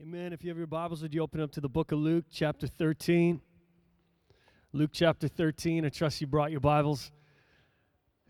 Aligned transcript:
Amen. 0.00 0.32
If 0.32 0.42
you 0.42 0.48
have 0.48 0.56
your 0.56 0.66
Bibles, 0.66 1.02
would 1.02 1.12
you 1.12 1.20
open 1.20 1.42
up 1.42 1.50
to 1.52 1.60
the 1.60 1.68
book 1.68 1.92
of 1.92 1.98
Luke, 1.98 2.24
chapter 2.32 2.66
13? 2.66 3.38
Luke 4.72 4.88
chapter 4.94 5.28
13. 5.28 5.84
I 5.84 5.90
trust 5.90 6.22
you 6.22 6.26
brought 6.26 6.50
your 6.50 6.60
Bibles 6.60 7.12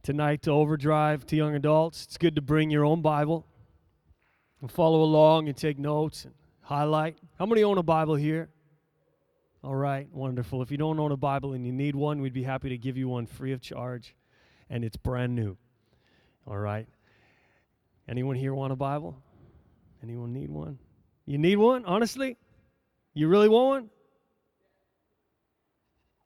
tonight 0.03 0.43
to 0.43 0.51
Overdrive 0.51 1.25
to 1.27 1.37
young 1.37 1.55
adults. 1.55 2.07
It's 2.07 2.19
good 2.19 2.35
to 2.35 2.43
bring 2.43 2.71
your 2.71 2.85
own 2.85 3.03
Bible 3.03 3.47
and 4.61 4.69
follow 4.69 5.05
along 5.05 5.47
and 5.47 5.57
take 5.57 5.79
notes 5.79 6.25
and 6.25 6.35
highlight. 6.63 7.19
How 7.39 7.47
many 7.47 7.63
own 7.63 7.79
a 7.79 7.85
Bible 7.85 8.17
here? 8.17 8.49
All 9.63 9.77
right, 9.77 10.09
wonderful. 10.13 10.63
If 10.63 10.73
you 10.73 10.77
don't 10.77 10.99
own 10.99 11.13
a 11.13 11.17
Bible 11.17 11.53
and 11.53 11.65
you 11.65 11.73
need 11.73 11.95
one, 11.95 12.21
we'd 12.21 12.33
be 12.33 12.43
happy 12.43 12.71
to 12.71 12.79
give 12.79 12.97
you 12.97 13.07
one 13.07 13.27
free 13.27 13.53
of 13.53 13.61
charge, 13.61 14.17
and 14.69 14.85
it's 14.85 14.97
brand 14.97 15.37
new. 15.37 15.57
All 16.49 16.59
right. 16.59 16.89
Anyone 18.09 18.35
here 18.35 18.55
want 18.55 18.73
a 18.73 18.77
Bible? 18.77 19.23
Anyone 20.03 20.33
need 20.33 20.51
one? 20.51 20.81
You 21.31 21.39
need 21.39 21.59
one, 21.59 21.85
honestly? 21.85 22.37
You 23.15 23.29
really 23.29 23.49
want 23.49 23.89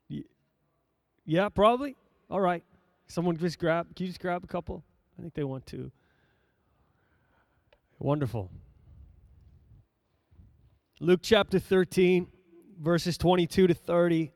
one? 0.09 0.25
Yeah, 1.27 1.51
probably. 1.51 1.95
All 2.31 2.41
right. 2.41 2.65
Someone 3.07 3.37
just 3.37 3.59
grab, 3.59 3.95
can 3.95 4.07
you 4.07 4.09
just 4.09 4.19
grab 4.19 4.43
a 4.43 4.47
couple? 4.47 4.83
I 5.19 5.21
think 5.21 5.35
they 5.35 5.45
want 5.45 5.67
to. 5.67 5.93
Wonderful. 7.99 8.51
Luke 11.01 11.21
chapter 11.23 11.59
13, 11.59 12.27
verses 12.81 13.19
22 13.19 13.67
to 13.67 13.75
30. 13.75 14.33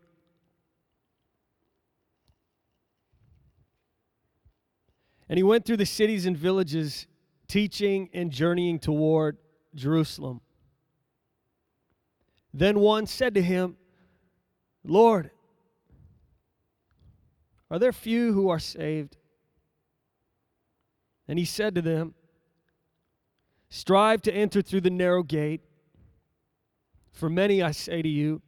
And 5.30 5.38
he 5.38 5.42
went 5.42 5.64
through 5.64 5.78
the 5.78 5.86
cities 5.86 6.26
and 6.26 6.36
villages, 6.36 7.06
teaching 7.46 8.10
and 8.12 8.30
journeying 8.30 8.80
toward 8.80 9.38
Jerusalem. 9.74 10.42
Then 12.58 12.80
one 12.80 13.06
said 13.06 13.34
to 13.34 13.42
him, 13.42 13.76
Lord, 14.82 15.30
are 17.70 17.78
there 17.78 17.92
few 17.92 18.32
who 18.32 18.48
are 18.48 18.58
saved? 18.58 19.16
And 21.28 21.38
he 21.38 21.44
said 21.44 21.76
to 21.76 21.82
them, 21.82 22.14
Strive 23.68 24.22
to 24.22 24.32
enter 24.32 24.60
through 24.60 24.80
the 24.80 24.90
narrow 24.90 25.22
gate. 25.22 25.60
For 27.12 27.30
many, 27.30 27.62
I 27.62 27.70
say 27.70 28.02
to 28.02 28.08
you, 28.08 28.42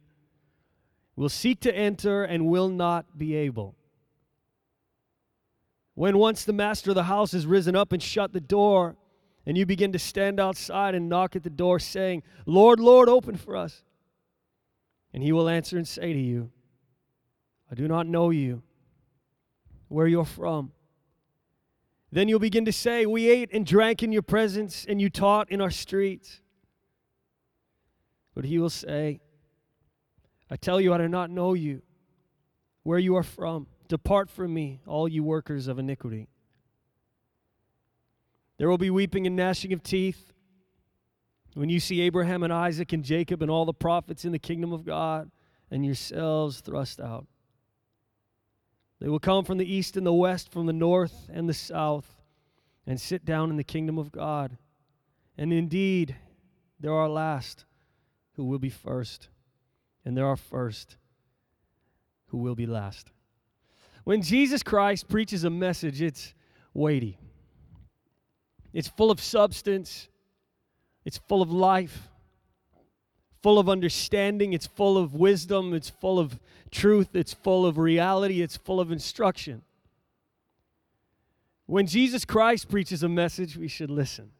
will 1.15 1.29
seek 1.29 1.61
to 1.61 1.73
enter 1.73 2.25
and 2.25 2.47
will 2.47 2.67
not 2.67 3.17
be 3.17 3.33
able. 3.35 3.75
When 5.93 6.17
once 6.17 6.43
the 6.43 6.51
master 6.51 6.91
of 6.91 6.95
the 6.95 7.03
house 7.03 7.31
has 7.31 7.45
risen 7.45 7.77
up 7.77 7.93
and 7.93 8.03
shut 8.03 8.33
the 8.33 8.41
door, 8.41 8.97
and 9.45 9.57
you 9.57 9.65
begin 9.65 9.93
to 9.93 9.99
stand 9.99 10.37
outside 10.37 10.95
and 10.95 11.07
knock 11.07 11.37
at 11.37 11.43
the 11.43 11.49
door, 11.49 11.79
saying, 11.79 12.23
Lord, 12.45 12.81
Lord, 12.81 13.07
open 13.07 13.37
for 13.37 13.55
us. 13.55 13.83
And 15.13 15.23
he 15.23 15.31
will 15.31 15.49
answer 15.49 15.77
and 15.77 15.87
say 15.87 16.13
to 16.13 16.19
you, 16.19 16.51
I 17.69 17.75
do 17.75 17.87
not 17.87 18.07
know 18.07 18.29
you, 18.29 18.63
where 19.87 20.07
you're 20.07 20.25
from. 20.25 20.71
Then 22.11 22.27
you'll 22.27 22.39
begin 22.39 22.65
to 22.65 22.73
say, 22.73 23.05
We 23.05 23.29
ate 23.29 23.49
and 23.53 23.65
drank 23.65 24.03
in 24.03 24.11
your 24.11 24.21
presence, 24.21 24.85
and 24.87 25.01
you 25.01 25.09
taught 25.09 25.49
in 25.49 25.61
our 25.61 25.71
streets. 25.71 26.41
But 28.35 28.45
he 28.45 28.59
will 28.59 28.69
say, 28.69 29.21
I 30.49 30.57
tell 30.57 30.81
you, 30.81 30.93
I 30.93 30.97
do 30.97 31.07
not 31.07 31.29
know 31.29 31.53
you, 31.53 31.81
where 32.83 32.99
you 32.99 33.15
are 33.15 33.23
from. 33.23 33.67
Depart 33.87 34.29
from 34.29 34.53
me, 34.53 34.81
all 34.85 35.07
you 35.07 35.23
workers 35.23 35.67
of 35.67 35.79
iniquity. 35.79 36.27
There 38.57 38.69
will 38.69 38.77
be 38.77 38.89
weeping 38.89 39.25
and 39.25 39.35
gnashing 39.35 39.73
of 39.73 39.81
teeth 39.81 40.30
when 41.53 41.69
you 41.69 41.79
see 41.79 42.01
Abraham 42.01 42.43
and 42.43 42.53
Isaac 42.53 42.93
and 42.93 43.03
Jacob 43.03 43.41
and 43.41 43.51
all 43.51 43.65
the 43.65 43.73
prophets 43.73 44.25
in 44.25 44.31
the 44.31 44.39
kingdom 44.39 44.71
of 44.71 44.85
God 44.85 45.29
and 45.69 45.85
yourselves 45.85 46.61
thrust 46.61 46.99
out. 46.99 47.27
They 48.99 49.07
will 49.09 49.19
come 49.19 49.43
from 49.43 49.57
the 49.57 49.71
east 49.71 49.97
and 49.97 50.05
the 50.05 50.13
west, 50.13 50.51
from 50.51 50.67
the 50.67 50.73
north 50.73 51.29
and 51.33 51.49
the 51.49 51.53
south, 51.53 52.21
and 52.85 52.99
sit 52.99 53.25
down 53.25 53.49
in 53.49 53.57
the 53.57 53.63
kingdom 53.63 53.97
of 53.97 54.11
God. 54.11 54.57
And 55.37 55.51
indeed, 55.51 56.15
there 56.79 56.93
are 56.93 57.09
last 57.09 57.65
who 58.33 58.45
will 58.45 58.59
be 58.59 58.69
first, 58.69 59.29
and 60.05 60.15
there 60.15 60.27
are 60.27 60.37
first 60.37 60.97
who 62.27 62.37
will 62.37 62.55
be 62.55 62.67
last. 62.67 63.11
When 64.03 64.21
Jesus 64.21 64.63
Christ 64.63 65.07
preaches 65.07 65.43
a 65.43 65.49
message, 65.49 66.01
it's 66.01 66.33
weighty, 66.73 67.17
it's 68.73 68.87
full 68.87 69.11
of 69.11 69.19
substance, 69.19 70.09
it's 71.05 71.17
full 71.17 71.41
of 71.41 71.51
life, 71.51 72.09
full 73.41 73.57
of 73.57 73.67
understanding, 73.67 74.53
it's 74.53 74.67
full 74.67 74.97
of 74.97 75.13
wisdom, 75.13 75.73
it's 75.73 75.89
full 75.89 76.19
of 76.19 76.39
truth, 76.69 77.15
it's 77.15 77.33
full 77.33 77.65
of 77.65 77.77
reality, 77.77 78.41
it's 78.41 78.57
full 78.57 78.79
of 78.79 78.91
instruction. 78.91 79.63
When 81.65 81.87
Jesus 81.87 82.25
Christ 82.25 82.69
preaches 82.69 83.01
a 83.01 83.09
message, 83.09 83.57
we 83.57 83.67
should 83.67 83.89
listen. 83.89 84.31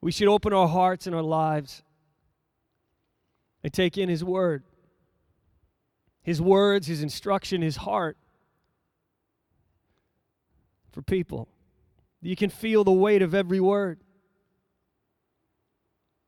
We 0.00 0.12
should 0.12 0.28
open 0.28 0.52
our 0.52 0.68
hearts 0.68 1.06
and 1.06 1.16
our 1.16 1.22
lives 1.22 1.82
and 3.62 3.72
take 3.72 3.96
in 3.96 4.08
His 4.08 4.22
Word. 4.22 4.62
His 6.22 6.40
words, 6.40 6.86
His 6.86 7.02
instruction, 7.02 7.62
His 7.62 7.76
heart 7.76 8.16
for 10.92 11.02
people. 11.02 11.48
You 12.26 12.34
can 12.34 12.50
feel 12.50 12.82
the 12.82 12.90
weight 12.90 13.22
of 13.22 13.34
every 13.34 13.60
word. 13.60 14.00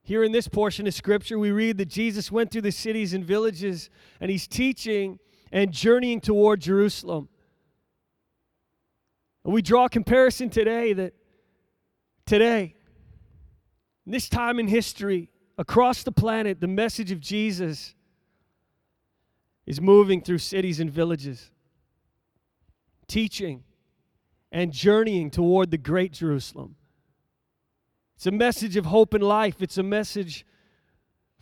Here 0.03 0.23
in 0.23 0.31
this 0.31 0.47
portion 0.47 0.87
of 0.87 0.95
Scripture, 0.95 1.41
we 1.41 1.51
read 1.51 1.77
that 1.79 1.89
Jesus 1.89 2.31
went 2.31 2.53
through 2.53 2.63
the 2.63 2.71
cities 2.71 3.15
and 3.15 3.25
villages 3.25 3.91
and 4.21 4.31
he's 4.31 4.47
teaching 4.47 5.19
and 5.51 5.73
journeying 5.73 6.21
toward 6.21 6.61
Jerusalem. 6.61 7.29
And 9.45 9.53
we 9.53 9.61
draw 9.61 9.87
a 9.87 9.89
comparison 9.89 10.51
today 10.51 10.93
that 10.93 11.15
today, 12.27 12.77
this 14.07 14.29
time 14.29 14.61
in 14.61 14.69
history, 14.69 15.33
across 15.59 16.05
the 16.05 16.13
planet, 16.13 16.61
the 16.61 16.69
message 16.69 17.11
of 17.11 17.19
Jesus 17.19 17.97
is 19.67 19.81
moving 19.81 20.23
through 20.23 20.39
cities 20.39 20.79
and 20.79 20.91
villages, 20.91 21.51
teaching, 23.09 23.65
and 24.51 24.73
journeying 24.73 25.31
toward 25.31 25.71
the 25.71 25.79
great 25.79 26.13
Jerusalem. 26.13 26.77
It's 28.17 28.27
a 28.27 28.33
message 28.33 28.77
of 28.77 28.87
hope 28.87 29.15
and 29.15 29.23
life. 29.23 29.63
It's 29.63 29.79
a 29.79 29.83
message 29.83 30.45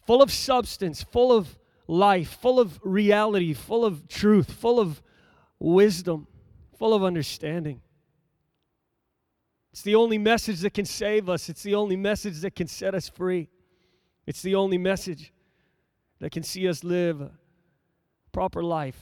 full 0.07 0.23
of 0.23 0.31
substance, 0.31 1.03
full 1.03 1.33
of 1.33 1.59
life, 1.87 2.29
full 2.41 2.61
of 2.61 2.79
reality, 2.83 3.55
full 3.55 3.85
of 3.85 4.09
truth, 4.09 4.53
full 4.53 4.79
of 4.79 5.03
wisdom, 5.59 6.27
full 6.79 6.93
of 6.93 7.03
understanding. 7.03 7.81
It's 9.73 9.83
the 9.83 9.95
only 9.95 10.19
message 10.19 10.61
that 10.61 10.75
can 10.75 10.87
save 10.87 11.29
us. 11.29 11.49
It's 11.49 11.63
the 11.63 11.75
only 11.75 11.97
message 11.97 12.41
that 12.41 12.55
can 12.55 12.67
set 12.67 12.95
us 12.95 13.09
free. 13.09 13.49
It's 14.27 14.43
the 14.43 14.55
only 14.55 14.79
message 14.79 15.33
that 16.19 16.31
can 16.31 16.43
see 16.43 16.69
us 16.69 16.83
live 16.83 17.21
a 17.21 17.31
proper 18.33 18.63
life 18.63 18.99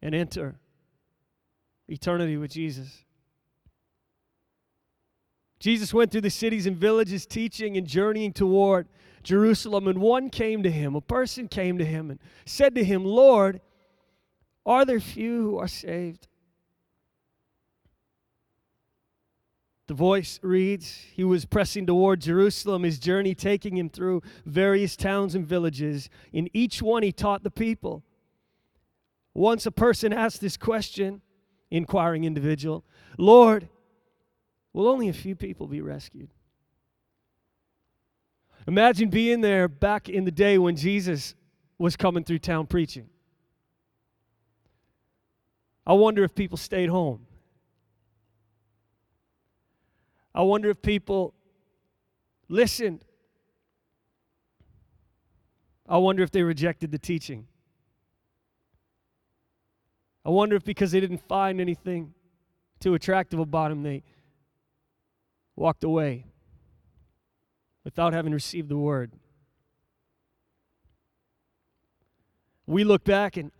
and 0.00 0.14
enter 0.14 0.58
eternity 1.88 2.36
with 2.36 2.52
Jesus. 2.52 3.04
Jesus 5.58 5.92
went 5.92 6.12
through 6.12 6.20
the 6.20 6.30
cities 6.30 6.66
and 6.66 6.76
villages 6.76 7.26
teaching 7.26 7.76
and 7.76 7.86
journeying 7.86 8.32
toward 8.32 8.88
Jerusalem, 9.22 9.88
and 9.88 10.00
one 10.00 10.30
came 10.30 10.62
to 10.62 10.70
him, 10.70 10.94
a 10.94 11.00
person 11.00 11.48
came 11.48 11.78
to 11.78 11.84
him 11.84 12.10
and 12.10 12.20
said 12.46 12.74
to 12.76 12.84
him, 12.84 13.04
Lord, 13.04 13.60
are 14.64 14.84
there 14.84 15.00
few 15.00 15.42
who 15.42 15.58
are 15.58 15.68
saved? 15.68 16.28
The 19.88 19.94
voice 19.94 20.38
reads, 20.42 21.06
He 21.14 21.24
was 21.24 21.46
pressing 21.46 21.86
toward 21.86 22.20
Jerusalem, 22.20 22.82
his 22.82 22.98
journey 22.98 23.34
taking 23.34 23.76
him 23.76 23.88
through 23.88 24.22
various 24.44 24.96
towns 24.96 25.34
and 25.34 25.46
villages. 25.46 26.10
In 26.32 26.48
each 26.52 26.82
one, 26.82 27.02
he 27.02 27.10
taught 27.10 27.42
the 27.42 27.50
people. 27.50 28.04
Once 29.32 29.64
a 29.64 29.70
person 29.70 30.12
asked 30.12 30.42
this 30.42 30.58
question 30.58 31.22
inquiring 31.70 32.24
individual. 32.24 32.84
Lord, 33.16 33.68
will 34.72 34.88
only 34.88 35.08
a 35.08 35.12
few 35.12 35.34
people 35.34 35.66
be 35.66 35.80
rescued? 35.80 36.30
Imagine 38.66 39.08
being 39.08 39.40
there 39.40 39.66
back 39.66 40.08
in 40.08 40.24
the 40.24 40.30
day 40.30 40.58
when 40.58 40.76
Jesus 40.76 41.34
was 41.78 41.96
coming 41.96 42.24
through 42.24 42.40
town 42.40 42.66
preaching. 42.66 43.08
I 45.86 45.94
wonder 45.94 46.22
if 46.22 46.34
people 46.34 46.58
stayed 46.58 46.90
home. 46.90 47.26
I 50.34 50.42
wonder 50.42 50.68
if 50.68 50.82
people 50.82 51.32
listened. 52.48 53.04
I 55.88 55.96
wonder 55.96 56.22
if 56.22 56.30
they 56.30 56.42
rejected 56.42 56.92
the 56.92 56.98
teaching. 56.98 57.46
I 60.28 60.30
wonder 60.30 60.56
if 60.56 60.62
because 60.62 60.90
they 60.90 61.00
didn't 61.00 61.26
find 61.26 61.58
anything 61.58 62.12
too 62.80 62.92
attractive 62.92 63.40
about 63.40 63.70
him, 63.70 63.82
they 63.82 64.02
walked 65.56 65.84
away. 65.84 66.26
without 67.82 68.12
having 68.12 68.32
received 68.32 68.68
the 68.68 68.76
word. 68.76 69.10
We 72.66 72.84
look 72.84 73.04
back 73.04 73.38
and 73.38 73.50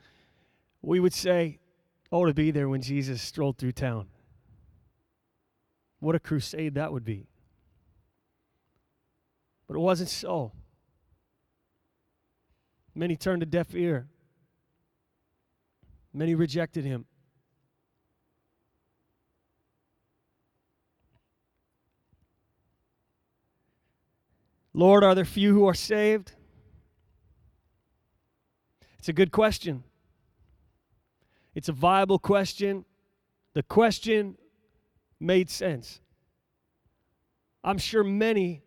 we 0.83 1.01
would 1.01 1.15
say, 1.15 1.59
Oh, 2.13 2.27
to 2.27 2.35
be 2.35 2.51
there 2.51 2.69
when 2.69 2.83
Jesus 2.83 3.23
strolled 3.23 3.57
through 3.57 3.73
town. 3.73 4.09
What 6.01 6.15
a 6.15 6.21
crusade 6.21 6.75
that 6.75 6.93
would 6.93 7.05
be. 7.07 7.29
But 9.67 9.77
it 9.77 9.81
wasn't 9.81 10.11
so. 10.11 10.53
Many 12.95 13.17
turned 13.17 13.43
a 13.43 13.47
deaf 13.47 13.75
ear, 13.75 14.09
many 16.19 16.35
rejected 16.35 16.85
him. 16.85 17.07
Lord, 24.75 25.05
are 25.05 25.15
there 25.15 25.25
few 25.25 25.55
who 25.55 25.67
are 25.67 25.75
saved? 25.75 26.33
It's 28.99 29.09
a 29.09 29.13
good 29.13 29.31
question. 29.31 29.85
It's 31.55 31.69
a 31.69 31.73
viable 31.73 32.19
question. 32.19 32.85
The 33.55 33.63
question 33.63 34.37
made 35.21 35.51
sense. 35.51 36.01
I'm 37.63 37.79
sure 37.79 38.03
many, 38.03 38.63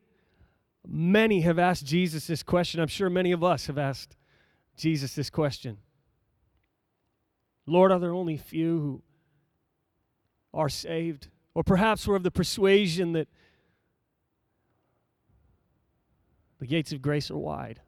many 0.88 1.42
have 1.42 1.60
asked 1.60 1.86
Jesus 1.86 2.28
this 2.28 2.44
question. 2.44 2.80
I'm 2.80 2.88
sure 2.88 3.10
many 3.10 3.34
of 3.34 3.44
us 3.44 3.68
have 3.68 3.78
asked 3.78 4.16
Jesus 4.78 5.16
this 5.16 5.30
question. 5.30 5.78
Lord, 7.66 7.92
are 7.92 8.00
there 8.00 8.14
only 8.14 8.38
few 8.38 8.80
who 8.80 9.02
are 10.54 10.70
saved? 10.70 11.28
Or 11.54 11.64
perhaps 11.64 12.08
we're 12.08 12.16
of 12.16 12.24
the 12.24 12.32
persuasion 12.32 13.14
that 13.14 13.28
the 16.60 16.68
gates 16.68 16.92
of 16.92 17.02
grace 17.02 17.30
are 17.32 17.38
wide. 17.38 17.82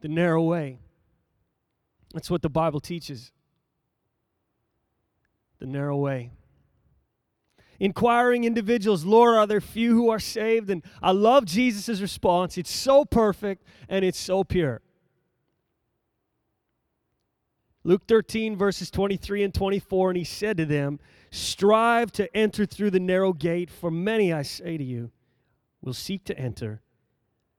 The 0.00 0.08
narrow 0.08 0.42
way. 0.42 0.78
That's 2.12 2.30
what 2.30 2.42
the 2.42 2.48
Bible 2.48 2.80
teaches. 2.80 3.32
The 5.58 5.66
narrow 5.66 5.96
way. 5.96 6.30
Inquiring 7.78 8.44
individuals, 8.44 9.04
Lord, 9.04 9.36
are 9.36 9.46
there 9.46 9.60
few 9.60 9.94
who 9.94 10.08
are 10.10 10.18
saved? 10.18 10.70
And 10.70 10.82
I 11.02 11.10
love 11.12 11.44
Jesus' 11.44 12.00
response. 12.00 12.56
It's 12.56 12.70
so 12.70 13.04
perfect 13.04 13.64
and 13.88 14.04
it's 14.04 14.18
so 14.18 14.44
pure. 14.44 14.80
Luke 17.86 18.02
13, 18.08 18.56
verses 18.56 18.90
23 18.90 19.44
and 19.44 19.54
24, 19.54 20.10
and 20.10 20.16
he 20.16 20.24
said 20.24 20.56
to 20.56 20.66
them, 20.66 20.98
Strive 21.30 22.10
to 22.12 22.36
enter 22.36 22.66
through 22.66 22.90
the 22.90 22.98
narrow 22.98 23.32
gate, 23.32 23.70
for 23.70 23.92
many, 23.92 24.32
I 24.32 24.42
say 24.42 24.76
to 24.76 24.82
you, 24.82 25.12
will 25.80 25.92
seek 25.92 26.24
to 26.24 26.36
enter 26.36 26.82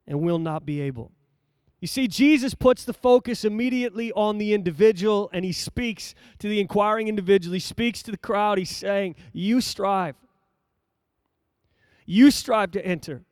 and 0.05 0.19
will 0.19 0.37
not 0.37 0.65
be 0.65 0.81
able. 0.81 1.13
You 1.79 1.87
see, 1.87 2.09
Jesus 2.09 2.53
puts 2.53 2.83
the 2.83 2.91
focus 2.91 3.45
immediately 3.45 4.11
on 4.11 4.37
the 4.37 4.53
individual 4.53 5.29
and 5.31 5.45
he 5.45 5.53
speaks 5.53 6.13
to 6.39 6.49
the 6.49 6.59
inquiring 6.59 7.07
individual. 7.07 7.53
He 7.53 7.61
speaks 7.61 8.03
to 8.03 8.11
the 8.11 8.17
crowd. 8.17 8.57
He's 8.57 8.75
saying, 8.75 9.15
You 9.31 9.61
strive. 9.61 10.15
You 12.05 12.31
strive 12.31 12.71
to 12.71 12.85
enter. 12.85 13.23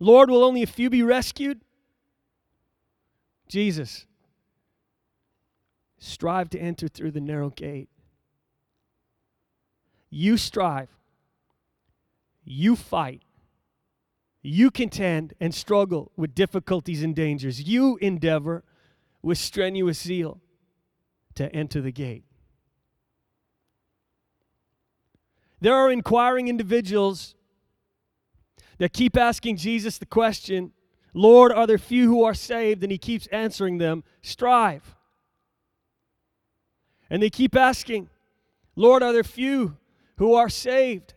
Lord, 0.00 0.28
will 0.28 0.42
only 0.42 0.64
a 0.64 0.66
few 0.66 0.90
be 0.90 1.04
rescued? 1.04 1.60
Jesus, 3.48 4.06
strive 5.98 6.50
to 6.50 6.58
enter 6.58 6.88
through 6.88 7.10
the 7.10 7.20
narrow 7.20 7.50
gate. 7.50 7.88
You 10.10 10.36
strive. 10.36 10.88
You 12.44 12.76
fight. 12.76 13.22
You 14.42 14.70
contend 14.70 15.34
and 15.40 15.54
struggle 15.54 16.12
with 16.16 16.34
difficulties 16.34 17.02
and 17.02 17.14
dangers. 17.14 17.62
You 17.62 17.98
endeavor 18.00 18.64
with 19.22 19.38
strenuous 19.38 20.00
zeal 20.00 20.40
to 21.34 21.52
enter 21.54 21.80
the 21.80 21.92
gate. 21.92 22.24
There 25.60 25.74
are 25.74 25.90
inquiring 25.90 26.48
individuals 26.48 27.34
that 28.78 28.92
keep 28.92 29.16
asking 29.16 29.56
Jesus 29.56 29.98
the 29.98 30.06
question, 30.06 30.72
Lord, 31.14 31.52
are 31.52 31.66
there 31.66 31.78
few 31.78 32.06
who 32.08 32.24
are 32.24 32.34
saved? 32.34 32.82
And 32.82 32.92
he 32.92 32.98
keeps 32.98 33.26
answering 33.28 33.78
them, 33.78 34.04
strive. 34.22 34.94
And 37.10 37.22
they 37.22 37.30
keep 37.30 37.56
asking, 37.56 38.08
Lord, 38.76 39.02
are 39.02 39.12
there 39.12 39.24
few 39.24 39.76
who 40.16 40.34
are 40.34 40.48
saved? 40.48 41.14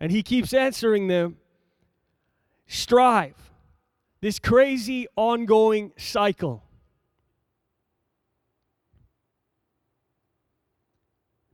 And 0.00 0.10
he 0.10 0.22
keeps 0.22 0.54
answering 0.54 1.08
them, 1.08 1.36
strive. 2.66 3.36
This 4.20 4.38
crazy 4.38 5.06
ongoing 5.16 5.92
cycle. 5.96 6.62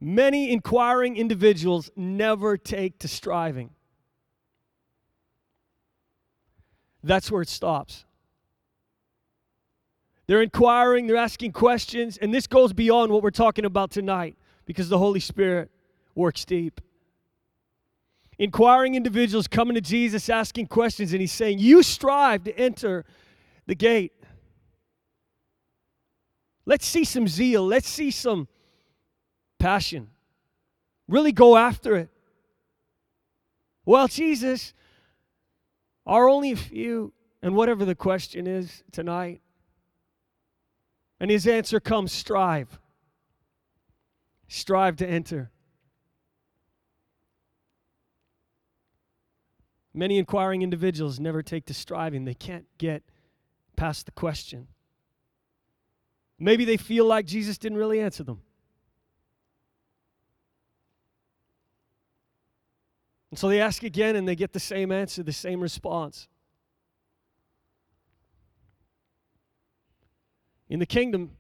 Many 0.01 0.53
inquiring 0.53 1.17
individuals 1.17 1.91
never 1.97 2.57
take 2.57 2.99
to 3.01 3.09
striving. 3.09 3.71
That's 7.07 7.31
where 7.31 7.43
it 7.43 7.49
stops. 7.49 8.05
They're 10.27 10.43
inquiring, 10.43 11.07
they're 11.07 11.17
asking 11.17 11.53
questions, 11.53 12.19
and 12.19 12.35
this 12.35 12.49
goes 12.49 12.73
beyond 12.73 13.13
what 13.13 13.23
we're 13.23 13.31
talking 13.31 13.65
about 13.65 13.93
tonight 13.93 14.37
because 14.65 14.89
the 14.89 14.99
Holy 14.99 15.21
Spirit 15.21 15.71
works 16.17 16.45
deep. 16.45 16.81
Inquiring 18.39 18.97
individuals 18.97 19.47
coming 19.47 19.77
to 19.77 19.81
Jesus 19.81 20.29
asking 20.29 20.67
questions, 20.67 21.13
and 21.13 21.21
He's 21.21 21.33
saying, 21.33 21.61
You 21.61 21.83
strive 21.85 22.43
to 22.45 22.59
enter 22.59 23.05
the 23.67 23.77
gate. 23.77 24.13
Let's 26.67 26.85
see 26.85 27.05
some 27.05 27.29
zeal, 27.29 27.65
let's 27.65 27.89
see 27.89 28.11
some 28.11 28.49
passion. 29.61 30.09
Really 31.07 31.31
go 31.31 31.57
after 31.57 31.95
it. 31.95 32.09
Well, 33.85 34.09
Jesus, 34.09 34.75
are 36.07 36.29
only 36.29 36.53
a 36.53 36.57
few, 36.57 37.13
and 37.43 37.55
whatever 37.57 37.85
the 37.85 37.95
question 37.95 38.47
is 38.47 38.83
tonight, 38.93 39.41
and 41.19 41.31
his 41.31 41.47
answer 41.47 41.81
comes 41.81 42.13
strive. 42.13 42.79
Strive 44.49 44.97
to 44.97 45.07
enter. 45.07 45.51
Many 49.93 50.19
inquiring 50.19 50.63
individuals 50.63 51.19
never 51.19 51.43
take 51.43 51.65
to 51.67 51.75
striving, 51.75 52.25
they 52.25 52.35
can't 52.35 52.67
get 52.79 53.03
past 53.77 54.07
the 54.07 54.13
question. 54.13 54.69
Maybe 56.39 56.67
they 56.67 56.77
feel 56.77 57.07
like 57.07 57.25
Jesus 57.25 57.57
didn't 57.57 57.79
really 57.79 58.01
answer 58.01 58.23
them. 58.23 58.43
And 63.31 63.39
so 63.39 63.49
they 63.49 63.61
ask 63.61 63.83
again 63.83 64.17
and 64.17 64.27
they 64.27 64.37
get 64.37 64.53
the 64.53 64.61
same 64.61 64.93
answer, 64.93 65.23
the 65.23 65.33
same 65.33 65.61
response. 65.61 66.29
In 70.69 70.79
the 70.79 70.87
kingdom, 70.87 71.33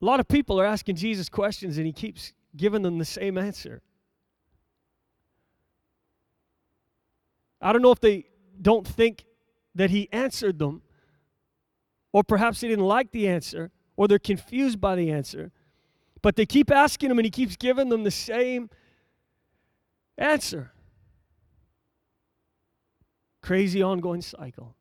a 0.00 0.04
lot 0.04 0.20
of 0.20 0.28
people 0.28 0.60
are 0.60 0.66
asking 0.66 0.96
Jesus 0.96 1.28
questions 1.28 1.78
and 1.78 1.86
he 1.86 1.92
keeps 1.92 2.32
giving 2.56 2.82
them 2.82 2.98
the 2.98 3.04
same 3.04 3.38
answer. 3.38 3.82
I 7.60 7.72
don't 7.72 7.82
know 7.82 7.92
if 7.92 8.00
they 8.00 8.26
don't 8.60 8.86
think 8.86 9.24
that 9.74 9.90
he 9.90 10.08
answered 10.12 10.58
them, 10.58 10.82
or 12.12 12.22
perhaps 12.22 12.60
they 12.60 12.68
didn't 12.68 12.84
like 12.84 13.10
the 13.10 13.28
answer, 13.28 13.70
or 13.96 14.08
they're 14.08 14.18
confused 14.18 14.80
by 14.80 14.94
the 14.94 15.10
answer. 15.10 15.50
But 16.22 16.36
they 16.36 16.46
keep 16.46 16.70
asking 16.70 17.10
him 17.10 17.18
and 17.18 17.26
he 17.26 17.30
keeps 17.30 17.56
giving 17.56 17.88
them 17.88 18.04
the 18.04 18.10
same 18.10 18.70
answer. 20.18 20.72
Crazy 23.42 23.82
ongoing 23.82 24.22
cycle. 24.22 24.74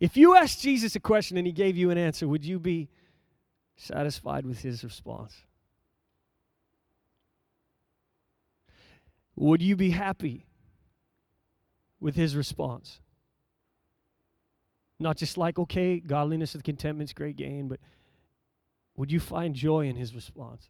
If 0.00 0.16
you 0.16 0.36
asked 0.36 0.60
Jesus 0.60 0.94
a 0.96 1.00
question 1.00 1.36
and 1.38 1.46
he 1.46 1.52
gave 1.52 1.76
you 1.76 1.90
an 1.90 1.98
answer, 1.98 2.28
would 2.28 2.44
you 2.44 2.58
be 2.58 2.90
satisfied 3.76 4.44
with 4.44 4.60
his 4.60 4.84
response? 4.84 5.34
Would 9.36 9.62
you 9.62 9.76
be 9.76 9.90
happy 9.90 10.46
with 12.00 12.14
his 12.14 12.36
response? 12.36 13.00
Not 15.00 15.16
just 15.16 15.36
like, 15.36 15.58
okay, 15.58 15.98
godliness 15.98 16.54
contentment 16.62 17.10
is 17.10 17.14
great 17.14 17.36
gain, 17.36 17.68
but 17.68 17.80
would 18.96 19.10
you 19.10 19.20
find 19.20 19.54
joy 19.54 19.86
in 19.86 19.96
his 19.96 20.14
response? 20.14 20.68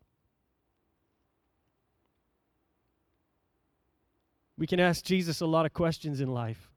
We 4.56 4.66
can 4.66 4.80
ask 4.80 5.04
Jesus 5.04 5.40
a 5.40 5.46
lot 5.46 5.66
of 5.66 5.72
questions 5.72 6.20
in 6.20 6.28
life. 6.28 6.70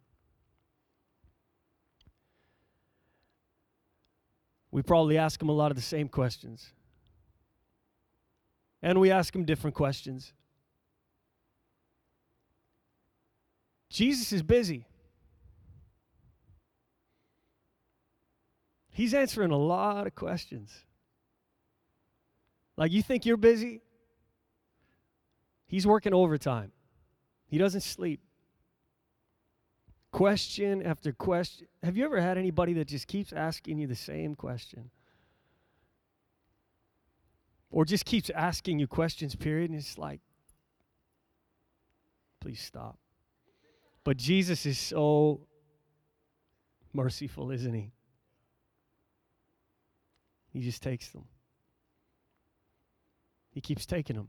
we 4.77 4.83
probably 4.83 5.17
ask 5.17 5.41
him 5.41 5.49
a 5.49 5.53
lot 5.53 5.71
of 5.71 5.75
the 5.75 5.81
same 5.81 6.07
questions. 6.07 6.71
And 8.81 8.99
we 8.99 9.09
ask 9.09 9.35
him 9.35 9.43
different 9.43 9.75
questions. 9.75 10.33
Jesus 13.89 14.31
is 14.31 14.43
busy. 14.43 14.85
He's 18.91 19.15
answering 19.15 19.49
a 19.49 19.57
lot 19.57 20.05
of 20.05 20.13
questions. 20.13 20.83
Like, 22.77 22.91
you 22.91 23.01
think 23.01 23.25
you're 23.25 23.37
busy? 23.37 23.81
He's 25.67 25.85
working 25.85 26.13
overtime, 26.13 26.71
he 27.47 27.57
doesn't 27.57 27.81
sleep. 27.81 28.21
Question 30.11 30.81
after 30.81 31.11
question. 31.11 31.67
Have 31.83 31.97
you 31.97 32.05
ever 32.05 32.21
had 32.21 32.37
anybody 32.37 32.73
that 32.73 32.87
just 32.87 33.07
keeps 33.07 33.33
asking 33.33 33.77
you 33.77 33.87
the 33.87 33.95
same 33.95 34.35
question? 34.35 34.89
Or 37.69 37.83
just 37.83 38.05
keeps 38.05 38.29
asking 38.29 38.79
you 38.79 38.87
questions, 38.87 39.35
period, 39.35 39.69
and 39.69 39.77
it's 39.77 39.97
like, 39.97 40.21
please 42.39 42.61
stop. 42.61 42.97
But 44.05 44.15
Jesus 44.15 44.65
is 44.65 44.79
so 44.79 45.41
merciful, 46.93 47.51
isn't 47.51 47.73
he? 47.73 47.91
He 50.53 50.61
just 50.61 50.81
takes 50.81 51.09
them. 51.09 51.25
He 53.57 53.61
keeps 53.61 53.87
taking 53.87 54.15
them. 54.15 54.27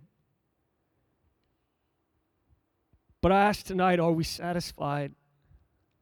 But 3.21 3.31
I 3.31 3.43
ask 3.43 3.63
tonight 3.63 4.01
are 4.01 4.11
we 4.11 4.25
satisfied? 4.25 5.13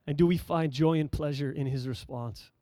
And 0.07 0.17
do 0.17 0.29
we 0.29 0.37
find 0.37 0.71
joy 0.71 1.01
and 1.01 1.11
pleasure 1.11 1.51
in 1.51 1.67
his 1.67 1.89
response? 1.89 2.53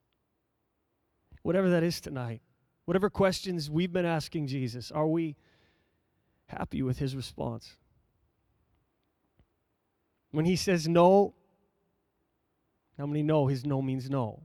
Whatever 1.43 1.69
that 1.69 1.83
is 1.83 2.01
tonight, 2.01 2.41
whatever 2.87 3.11
questions 3.11 3.69
we've 3.69 3.93
been 3.93 4.07
asking 4.07 4.47
Jesus, 4.47 4.91
are 4.91 5.07
we 5.07 5.37
happy 6.47 6.81
with 6.81 6.99
his 6.99 7.15
response? 7.15 7.77
When 10.31 10.47
he 10.47 10.57
says 10.57 10.89
no, 10.89 11.35
how 12.97 13.05
many 13.05 13.23
know 13.23 13.49
his 13.49 13.67
no 13.67 13.83
means 13.83 14.09
no? 14.09 14.45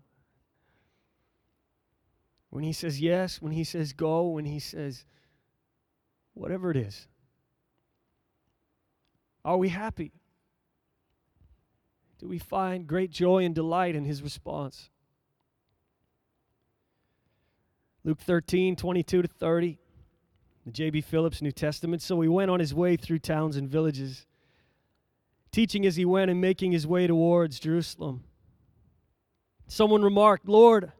When 2.49 2.65
he 2.65 2.73
says 2.73 2.99
yes, 2.99 3.41
when 3.41 3.53
he 3.53 3.63
says 3.63 3.93
go, 3.93 4.27
when 4.27 4.43
he 4.43 4.59
says 4.59 5.05
whatever 6.39 6.71
it 6.71 6.77
is, 6.77 7.07
are 9.43 9.57
we 9.57 9.69
happy? 9.69 10.13
Do 12.19 12.27
we 12.27 12.39
find 12.39 12.87
great 12.87 13.11
joy 13.11 13.43
and 13.43 13.53
delight 13.53 13.95
in 13.95 14.05
his 14.05 14.23
response? 14.23 14.89
Luke 18.03 18.19
13, 18.19 18.75
22 18.75 19.21
to 19.21 19.27
30, 19.27 19.77
the 20.65 20.71
J.B. 20.71 21.01
Phillips 21.01 21.41
New 21.41 21.51
Testament. 21.51 22.01
So 22.01 22.19
he 22.21 22.27
went 22.29 22.51
on 22.51 22.59
his 22.59 22.73
way 22.73 22.95
through 22.95 23.19
towns 23.19 23.57
and 23.57 23.69
villages, 23.69 24.25
teaching 25.51 25.85
as 25.85 25.97
he 25.97 26.05
went 26.05 26.31
and 26.31 26.39
making 26.39 26.71
his 26.71 26.87
way 26.87 27.07
towards 27.07 27.59
Jerusalem. 27.59 28.23
Someone 29.67 30.01
remarked, 30.01 30.47
Lord, 30.47 30.91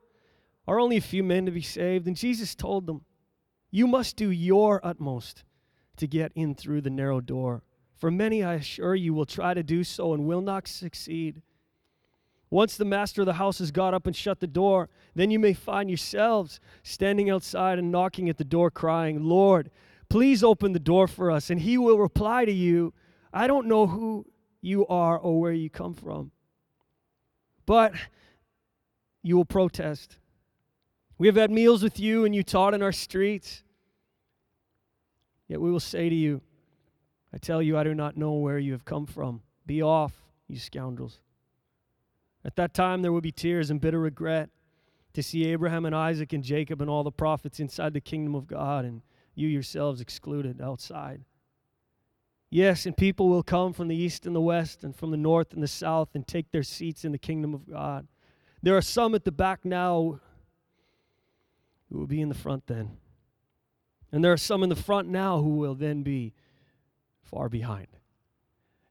are 0.67 0.79
only 0.79 0.98
a 0.98 1.01
few 1.01 1.24
men 1.24 1.46
to 1.46 1.51
be 1.51 1.62
saved? 1.62 2.08
And 2.08 2.15
Jesus 2.15 2.55
told 2.55 2.86
them, 2.86 3.03
You 3.71 3.88
must 3.88 4.15
do 4.15 4.31
your 4.31 4.79
utmost 4.83 5.43
to 5.97 6.07
get 6.07 6.31
in 6.35 6.55
through 6.55 6.81
the 6.81 6.89
narrow 6.89 7.21
door. 7.21 7.63
For 7.95 8.09
many, 8.09 8.43
I 8.43 8.55
assure 8.55 8.95
you, 8.95 9.13
will 9.13 9.25
try 9.25 9.53
to 9.53 9.63
do 9.63 9.83
so 9.83 10.13
and 10.13 10.25
will 10.25 10.41
not 10.41 10.67
succeed. 10.67 11.41
Once 12.49 12.77
the 12.77 12.85
master 12.85 13.21
of 13.21 13.27
the 13.27 13.33
house 13.33 13.59
has 13.59 13.71
got 13.71 13.93
up 13.93 14.07
and 14.07 14.15
shut 14.15 14.39
the 14.39 14.47
door, 14.47 14.89
then 15.13 15.29
you 15.29 15.38
may 15.38 15.53
find 15.53 15.89
yourselves 15.89 16.59
standing 16.81 17.29
outside 17.29 17.77
and 17.77 17.91
knocking 17.91 18.27
at 18.27 18.38
the 18.38 18.43
door, 18.43 18.71
crying, 18.71 19.23
Lord, 19.23 19.69
please 20.09 20.43
open 20.43 20.73
the 20.73 20.79
door 20.79 21.07
for 21.07 21.29
us. 21.29 21.49
And 21.49 21.61
he 21.61 21.77
will 21.77 21.99
reply 21.99 22.45
to 22.45 22.51
you, 22.51 22.93
I 23.31 23.45
don't 23.45 23.67
know 23.67 23.85
who 23.85 24.25
you 24.61 24.88
are 24.88 25.17
or 25.17 25.39
where 25.39 25.51
you 25.51 25.69
come 25.69 25.93
from. 25.93 26.31
But 27.67 27.93
you 29.21 29.35
will 29.35 29.45
protest. 29.45 30.17
We 31.19 31.27
have 31.27 31.35
had 31.35 31.51
meals 31.51 31.83
with 31.83 31.99
you, 31.99 32.23
and 32.23 32.33
you 32.33 32.43
taught 32.43 32.73
in 32.73 32.81
our 32.81 32.93
streets. 32.93 33.61
Yet 35.49 35.59
we 35.59 35.69
will 35.69 35.81
say 35.81 36.07
to 36.07 36.15
you, 36.15 36.41
I 37.33 37.38
tell 37.38 37.61
you, 37.61 37.77
I 37.77 37.83
do 37.83 37.93
not 37.93 38.15
know 38.15 38.33
where 38.33 38.57
you 38.57 38.71
have 38.71 38.85
come 38.85 39.05
from. 39.05 39.41
Be 39.65 39.81
off, 39.81 40.13
you 40.47 40.57
scoundrels. 40.57 41.19
At 42.45 42.55
that 42.55 42.73
time, 42.73 43.01
there 43.01 43.11
will 43.11 43.19
be 43.19 43.33
tears 43.33 43.69
and 43.69 43.81
bitter 43.81 43.99
regret 43.99 44.49
to 45.13 45.21
see 45.21 45.45
Abraham 45.47 45.85
and 45.85 45.93
Isaac 45.93 46.31
and 46.31 46.41
Jacob 46.43 46.81
and 46.81 46.89
all 46.89 47.03
the 47.03 47.11
prophets 47.11 47.59
inside 47.59 47.93
the 47.93 47.99
kingdom 47.99 48.33
of 48.33 48.47
God, 48.47 48.85
and 48.85 49.01
you 49.35 49.49
yourselves 49.49 49.99
excluded 49.99 50.61
outside. 50.61 51.25
Yes, 52.49 52.85
and 52.85 52.95
people 52.95 53.27
will 53.27 53.43
come 53.43 53.73
from 53.73 53.89
the 53.89 53.95
east 53.95 54.25
and 54.25 54.33
the 54.33 54.39
west, 54.39 54.85
and 54.85 54.95
from 54.95 55.11
the 55.11 55.17
north 55.17 55.51
and 55.51 55.61
the 55.61 55.67
south, 55.67 56.15
and 56.15 56.25
take 56.25 56.51
their 56.51 56.63
seats 56.63 57.03
in 57.03 57.11
the 57.11 57.17
kingdom 57.17 57.53
of 57.53 57.69
God. 57.69 58.07
There 58.63 58.77
are 58.77 58.81
some 58.81 59.13
at 59.15 59.25
the 59.25 59.33
back 59.33 59.65
now 59.65 60.21
who 61.89 62.00
will 62.00 62.08
be 62.08 62.22
in 62.22 62.29
the 62.29 62.36
front 62.36 62.67
then. 62.67 62.98
And 64.12 64.24
there 64.24 64.34
are 64.34 64.38
some 64.38 64.63
in 64.63 64.69
the 64.69 64.75
front 64.75 65.08
now 65.08 65.41
who 65.41 65.55
will 65.55 65.75
then 65.75 66.03
be 66.03 66.34
far 67.24 67.50
behind. 67.50 67.88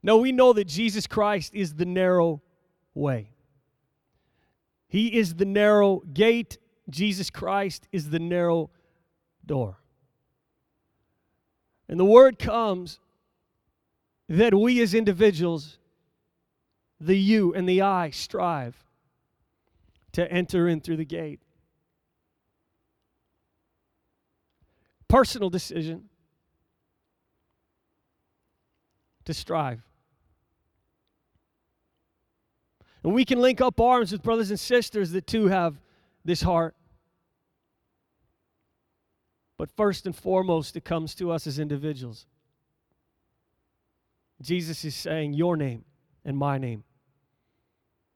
Now 0.02 0.16
we 0.16 0.32
know 0.32 0.52
that 0.52 0.66
Jesus 0.66 1.06
Christ 1.06 1.54
is 1.54 1.74
the 1.74 1.86
narrow 1.86 2.40
way. 2.94 3.32
He 4.88 5.18
is 5.18 5.34
the 5.34 5.44
narrow 5.44 6.00
gate. 6.12 6.58
Jesus 6.88 7.30
Christ 7.30 7.88
is 7.92 8.10
the 8.10 8.18
narrow 8.18 8.70
door. 9.44 9.78
And 11.88 11.98
the 11.98 12.04
word 12.04 12.38
comes 12.38 13.00
that 14.28 14.54
we 14.54 14.80
as 14.80 14.94
individuals, 14.94 15.78
the 17.00 17.18
you 17.18 17.54
and 17.54 17.68
the 17.68 17.82
I, 17.82 18.10
strive 18.10 18.84
to 20.12 20.30
enter 20.30 20.68
in 20.68 20.80
through 20.80 20.98
the 20.98 21.04
gate. 21.04 21.40
Personal 25.08 25.50
decision 25.50 26.08
to 29.24 29.34
strive. 29.34 29.82
And 33.02 33.14
we 33.14 33.24
can 33.24 33.40
link 33.40 33.60
up 33.60 33.80
arms 33.80 34.12
with 34.12 34.22
brothers 34.22 34.50
and 34.50 34.60
sisters 34.60 35.12
that 35.12 35.26
too 35.26 35.46
have 35.46 35.80
this 36.24 36.42
heart. 36.42 36.74
But 39.56 39.70
first 39.70 40.06
and 40.06 40.14
foremost, 40.14 40.76
it 40.76 40.84
comes 40.84 41.14
to 41.16 41.30
us 41.30 41.46
as 41.46 41.58
individuals. 41.58 42.26
Jesus 44.40 44.84
is 44.84 44.94
saying 44.94 45.34
your 45.34 45.56
name 45.56 45.84
and 46.24 46.36
my 46.36 46.58
name. 46.58 46.84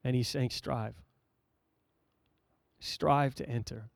And 0.05 0.15
he's 0.15 0.29
saying 0.29 0.51
strive. 0.51 0.95
Strive 2.81 3.35
to 3.37 3.49
enter 3.49 3.91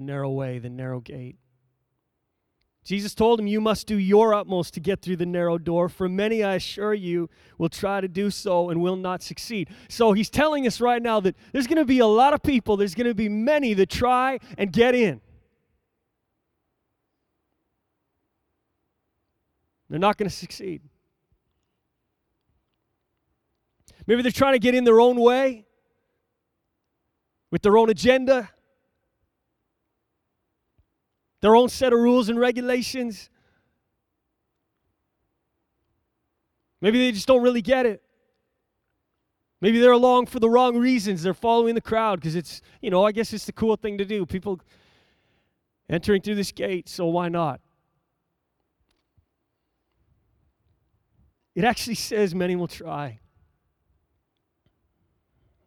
the 0.00 0.06
narrow 0.06 0.30
way, 0.30 0.58
the 0.58 0.70
narrow 0.70 1.00
gate. 1.00 1.36
Jesus 2.82 3.14
told 3.14 3.38
him, 3.38 3.46
You 3.46 3.60
must 3.60 3.86
do 3.86 3.96
your 3.98 4.32
utmost 4.32 4.72
to 4.74 4.80
get 4.80 5.02
through 5.02 5.16
the 5.16 5.26
narrow 5.26 5.58
door, 5.58 5.90
for 5.90 6.08
many, 6.08 6.42
I 6.42 6.54
assure 6.54 6.94
you, 6.94 7.28
will 7.58 7.68
try 7.68 8.00
to 8.00 8.08
do 8.08 8.30
so 8.30 8.70
and 8.70 8.80
will 8.80 8.96
not 8.96 9.22
succeed. 9.22 9.68
So 9.90 10.14
he's 10.14 10.30
telling 10.30 10.66
us 10.66 10.80
right 10.80 11.02
now 11.02 11.20
that 11.20 11.36
there's 11.52 11.66
going 11.66 11.76
to 11.76 11.84
be 11.84 11.98
a 11.98 12.06
lot 12.06 12.32
of 12.32 12.42
people, 12.42 12.78
there's 12.78 12.94
going 12.94 13.08
to 13.08 13.14
be 13.14 13.28
many 13.28 13.74
that 13.74 13.90
try 13.90 14.38
and 14.56 14.72
get 14.72 14.94
in. 14.94 15.20
They're 19.90 19.98
not 19.98 20.16
going 20.16 20.30
to 20.30 20.34
succeed. 20.34 20.80
Maybe 24.06 24.22
they're 24.22 24.32
trying 24.32 24.54
to 24.54 24.58
get 24.58 24.74
in 24.74 24.84
their 24.84 25.00
own 25.00 25.20
way 25.20 25.66
with 27.50 27.60
their 27.60 27.76
own 27.76 27.90
agenda 27.90 28.48
their 31.40 31.56
own 31.56 31.68
set 31.68 31.92
of 31.92 31.98
rules 31.98 32.28
and 32.28 32.38
regulations. 32.38 33.30
Maybe 36.80 36.98
they 36.98 37.12
just 37.12 37.26
don't 37.26 37.42
really 37.42 37.62
get 37.62 37.86
it. 37.86 38.02
Maybe 39.60 39.78
they're 39.78 39.92
along 39.92 40.26
for 40.26 40.40
the 40.40 40.48
wrong 40.48 40.78
reasons. 40.78 41.22
They're 41.22 41.34
following 41.34 41.74
the 41.74 41.82
crowd 41.82 42.20
because 42.20 42.34
it's, 42.34 42.62
you 42.80 42.90
know, 42.90 43.04
I 43.04 43.12
guess 43.12 43.32
it's 43.32 43.44
the 43.44 43.52
cool 43.52 43.76
thing 43.76 43.98
to 43.98 44.04
do. 44.06 44.24
People 44.24 44.60
entering 45.90 46.22
through 46.22 46.36
this 46.36 46.52
gate, 46.52 46.88
so 46.88 47.06
why 47.06 47.28
not? 47.28 47.60
It 51.54 51.64
actually 51.64 51.96
says 51.96 52.34
many 52.34 52.56
will 52.56 52.68
try. 52.68 53.18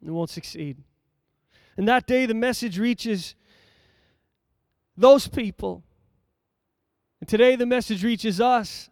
and 0.00 0.14
won't 0.14 0.30
succeed. 0.30 0.78
And 1.76 1.88
that 1.88 2.06
day 2.06 2.26
the 2.26 2.34
message 2.34 2.78
reaches 2.78 3.34
those 4.96 5.28
people. 5.28 5.82
And 7.20 7.28
today 7.28 7.56
the 7.56 7.66
message 7.66 8.04
reaches 8.04 8.40
us. 8.40 8.90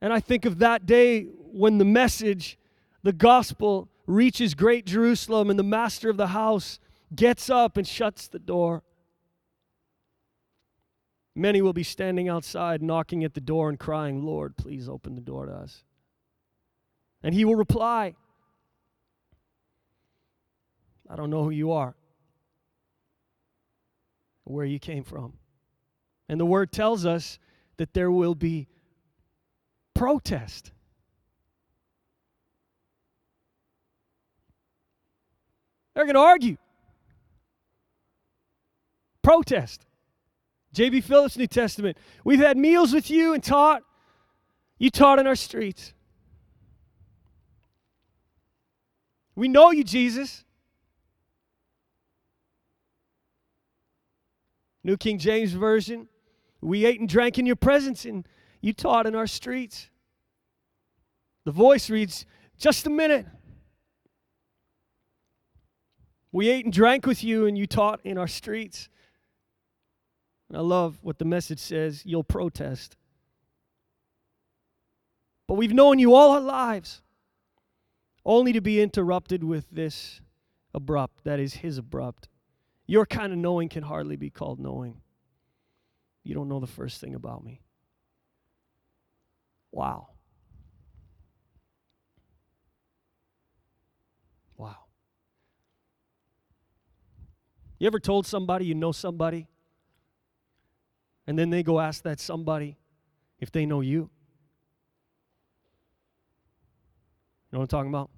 And 0.00 0.12
I 0.12 0.20
think 0.20 0.44
of 0.44 0.58
that 0.58 0.86
day 0.86 1.22
when 1.22 1.78
the 1.78 1.84
message, 1.84 2.58
the 3.02 3.12
gospel, 3.12 3.88
reaches 4.06 4.54
great 4.54 4.86
Jerusalem 4.86 5.50
and 5.50 5.58
the 5.58 5.64
master 5.64 6.10
of 6.10 6.16
the 6.16 6.28
house 6.28 6.80
gets 7.14 7.50
up 7.50 7.76
and 7.76 7.86
shuts 7.86 8.28
the 8.28 8.38
door. 8.38 8.82
Many 11.34 11.62
will 11.62 11.72
be 11.72 11.84
standing 11.84 12.28
outside, 12.28 12.82
knocking 12.82 13.24
at 13.24 13.34
the 13.34 13.40
door 13.40 13.68
and 13.68 13.78
crying, 13.78 14.24
Lord, 14.24 14.56
please 14.56 14.88
open 14.88 15.14
the 15.14 15.20
door 15.20 15.46
to 15.46 15.52
us. 15.52 15.84
And 17.22 17.34
he 17.34 17.44
will 17.44 17.54
reply, 17.54 18.14
I 21.08 21.16
don't 21.16 21.30
know 21.30 21.44
who 21.44 21.50
you 21.50 21.72
are, 21.72 21.94
where 24.44 24.64
you 24.64 24.78
came 24.78 25.04
from. 25.04 25.34
And 26.28 26.40
the 26.40 26.46
word 26.46 26.72
tells 26.72 27.04
us 27.04 27.38
that 27.76 27.92
there 27.94 28.10
will 28.10 28.34
be 28.34 28.68
protest. 29.94 30.72
They're 35.94 36.04
going 36.04 36.14
to 36.14 36.20
argue. 36.20 36.56
Protest. 39.22 39.84
J.B. 40.72 41.00
Phillips, 41.00 41.36
New 41.36 41.46
Testament. 41.46 41.98
We've 42.24 42.38
had 42.38 42.56
meals 42.56 42.92
with 42.92 43.10
you 43.10 43.34
and 43.34 43.42
taught. 43.42 43.82
You 44.78 44.88
taught 44.88 45.18
in 45.18 45.26
our 45.26 45.36
streets. 45.36 45.92
We 49.34 49.48
know 49.48 49.70
you, 49.72 49.84
Jesus. 49.84 50.44
New 54.82 54.96
King 54.96 55.18
James 55.18 55.52
Version. 55.52 56.08
We 56.60 56.84
ate 56.84 57.00
and 57.00 57.08
drank 57.08 57.38
in 57.38 57.46
your 57.46 57.56
presence, 57.56 58.04
and 58.04 58.26
you 58.60 58.72
taught 58.72 59.06
in 59.06 59.14
our 59.14 59.26
streets. 59.26 59.88
The 61.44 61.52
voice 61.52 61.88
reads, 61.90 62.26
Just 62.58 62.86
a 62.86 62.90
minute. 62.90 63.26
We 66.32 66.48
ate 66.48 66.64
and 66.64 66.72
drank 66.72 67.06
with 67.06 67.24
you, 67.24 67.46
and 67.46 67.56
you 67.58 67.66
taught 67.66 68.00
in 68.04 68.18
our 68.18 68.28
streets. 68.28 68.88
And 70.48 70.56
I 70.56 70.60
love 70.60 70.98
what 71.02 71.18
the 71.18 71.24
message 71.24 71.58
says 71.58 72.04
you'll 72.04 72.24
protest. 72.24 72.96
But 75.46 75.54
we've 75.54 75.72
known 75.72 75.98
you 75.98 76.14
all 76.14 76.32
our 76.32 76.40
lives, 76.40 77.02
only 78.24 78.52
to 78.52 78.60
be 78.60 78.80
interrupted 78.80 79.42
with 79.42 79.66
this 79.70 80.20
abrupt, 80.72 81.24
that 81.24 81.40
is, 81.40 81.54
his 81.54 81.78
abrupt. 81.78 82.28
Your 82.90 83.06
kind 83.06 83.32
of 83.32 83.38
knowing 83.38 83.68
can 83.68 83.84
hardly 83.84 84.16
be 84.16 84.30
called 84.30 84.58
knowing. 84.58 85.00
You 86.24 86.34
don't 86.34 86.48
know 86.48 86.58
the 86.58 86.66
first 86.66 87.00
thing 87.00 87.14
about 87.14 87.44
me. 87.44 87.62
Wow. 89.70 90.08
Wow. 94.56 94.86
You 97.78 97.86
ever 97.86 98.00
told 98.00 98.26
somebody 98.26 98.64
you 98.64 98.74
know 98.74 98.90
somebody? 98.90 99.46
And 101.28 101.38
then 101.38 101.50
they 101.50 101.62
go 101.62 101.78
ask 101.78 102.02
that 102.02 102.18
somebody 102.18 102.76
if 103.38 103.52
they 103.52 103.66
know 103.66 103.82
you? 103.82 103.92
You 103.92 104.10
know 107.52 107.60
what 107.60 107.62
I'm 107.62 107.68
talking 107.68 107.90
about? 107.90 108.10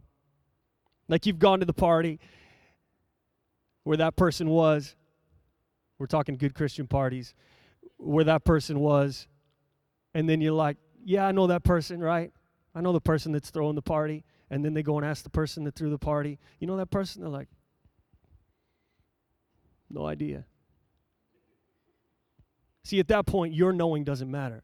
Like 1.08 1.26
you've 1.26 1.38
gone 1.38 1.60
to 1.60 1.66
the 1.66 1.74
party 1.74 2.20
where 3.84 3.96
that 3.96 4.16
person 4.16 4.48
was. 4.48 4.96
We're 5.98 6.06
talking 6.06 6.36
good 6.36 6.54
Christian 6.54 6.86
parties 6.86 7.34
where 7.96 8.24
that 8.24 8.44
person 8.44 8.80
was. 8.80 9.28
And 10.14 10.28
then 10.28 10.40
you're 10.40 10.52
like, 10.52 10.76
yeah, 11.04 11.26
I 11.26 11.32
know 11.32 11.46
that 11.46 11.64
person, 11.64 12.00
right? 12.00 12.32
I 12.74 12.80
know 12.80 12.92
the 12.92 13.00
person 13.00 13.32
that's 13.32 13.50
throwing 13.50 13.74
the 13.74 13.82
party. 13.82 14.24
And 14.50 14.64
then 14.64 14.74
they 14.74 14.82
go 14.82 14.98
and 14.98 15.06
ask 15.06 15.22
the 15.24 15.30
person 15.30 15.64
that 15.64 15.74
threw 15.74 15.90
the 15.90 15.98
party, 15.98 16.38
you 16.58 16.66
know 16.66 16.76
that 16.76 16.90
person? 16.90 17.22
They're 17.22 17.30
like, 17.30 17.48
no 19.88 20.06
idea. 20.06 20.44
See, 22.84 22.98
at 22.98 23.08
that 23.08 23.26
point, 23.26 23.54
your 23.54 23.72
knowing 23.72 24.04
doesn't 24.04 24.30
matter. 24.30 24.62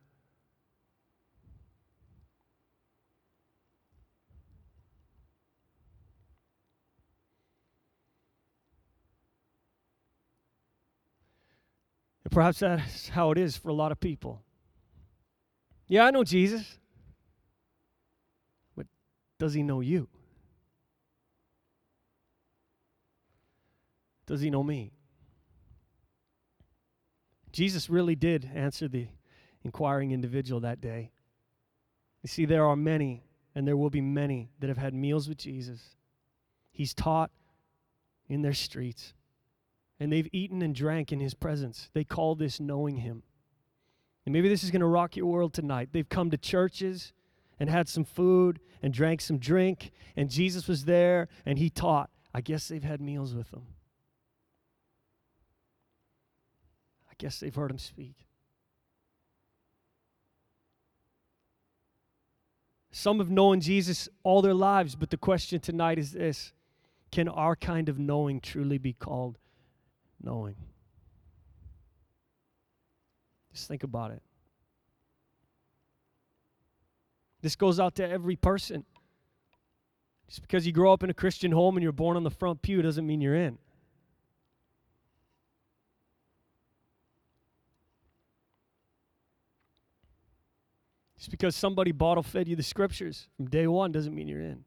And 12.28 12.32
perhaps 12.34 12.58
that's 12.58 13.08
how 13.08 13.30
it 13.30 13.38
is 13.38 13.56
for 13.56 13.70
a 13.70 13.72
lot 13.72 13.90
of 13.90 14.00
people. 14.00 14.42
Yeah, 15.86 16.04
I 16.04 16.10
know 16.10 16.24
Jesus. 16.24 16.78
But 18.76 18.86
does 19.38 19.54
he 19.54 19.62
know 19.62 19.80
you? 19.80 20.08
Does 24.26 24.42
he 24.42 24.50
know 24.50 24.62
me? 24.62 24.92
Jesus 27.50 27.88
really 27.88 28.14
did 28.14 28.50
answer 28.54 28.88
the 28.88 29.08
inquiring 29.62 30.10
individual 30.10 30.60
that 30.60 30.82
day. 30.82 31.12
You 32.22 32.28
see, 32.28 32.44
there 32.44 32.66
are 32.66 32.76
many, 32.76 33.24
and 33.54 33.66
there 33.66 33.78
will 33.78 33.88
be 33.88 34.02
many, 34.02 34.50
that 34.60 34.68
have 34.68 34.76
had 34.76 34.92
meals 34.92 35.30
with 35.30 35.38
Jesus. 35.38 35.80
He's 36.72 36.92
taught 36.92 37.30
in 38.28 38.42
their 38.42 38.52
streets, 38.52 39.14
and 40.00 40.12
they've 40.12 40.28
eaten 40.32 40.62
and 40.62 40.74
drank 40.74 41.12
in 41.12 41.20
his 41.20 41.34
presence. 41.34 41.90
They 41.92 42.04
call 42.04 42.34
this 42.34 42.60
knowing 42.60 42.98
him. 42.98 43.22
And 44.24 44.32
maybe 44.32 44.48
this 44.48 44.62
is 44.62 44.70
going 44.70 44.80
to 44.80 44.86
rock 44.86 45.16
your 45.16 45.26
world 45.26 45.52
tonight. 45.54 45.88
They've 45.92 46.08
come 46.08 46.30
to 46.30 46.36
churches 46.36 47.12
and 47.58 47.68
had 47.68 47.88
some 47.88 48.04
food 48.04 48.60
and 48.82 48.92
drank 48.92 49.20
some 49.20 49.38
drink, 49.38 49.90
and 50.16 50.30
Jesus 50.30 50.68
was 50.68 50.84
there 50.84 51.28
and 51.44 51.58
he 51.58 51.70
taught. 51.70 52.10
I 52.32 52.40
guess 52.40 52.68
they've 52.68 52.82
had 52.82 53.00
meals 53.00 53.34
with 53.34 53.52
him. 53.52 53.62
I 57.10 57.14
guess 57.18 57.40
they've 57.40 57.54
heard 57.54 57.70
him 57.70 57.78
speak. 57.78 58.14
Some 62.92 63.18
have 63.18 63.30
known 63.30 63.60
Jesus 63.60 64.08
all 64.22 64.42
their 64.42 64.54
lives, 64.54 64.94
but 64.94 65.10
the 65.10 65.16
question 65.16 65.60
tonight 65.60 65.98
is 65.98 66.12
this 66.12 66.52
Can 67.10 67.28
our 67.28 67.56
kind 67.56 67.88
of 67.88 67.98
knowing 67.98 68.40
truly 68.40 68.78
be 68.78 68.92
called 68.92 69.38
knowing? 70.22 70.56
Just 73.52 73.68
think 73.68 73.82
about 73.82 74.12
it. 74.12 74.22
This 77.40 77.56
goes 77.56 77.78
out 77.78 77.94
to 77.96 78.08
every 78.08 78.36
person. 78.36 78.84
Just 80.28 80.42
because 80.42 80.66
you 80.66 80.72
grow 80.72 80.92
up 80.92 81.02
in 81.02 81.10
a 81.10 81.14
Christian 81.14 81.52
home 81.52 81.76
and 81.76 81.82
you're 81.82 81.92
born 81.92 82.16
on 82.16 82.24
the 82.24 82.30
front 82.30 82.62
pew 82.62 82.82
doesn't 82.82 83.06
mean 83.06 83.20
you're 83.20 83.34
in. 83.34 83.58
Just 91.16 91.30
because 91.30 91.56
somebody 91.56 91.92
bottle 91.92 92.22
fed 92.22 92.46
you 92.46 92.54
the 92.54 92.62
scriptures 92.62 93.28
from 93.36 93.46
day 93.46 93.66
one 93.66 93.90
doesn't 93.90 94.14
mean 94.14 94.28
you're 94.28 94.40
in. 94.40 94.64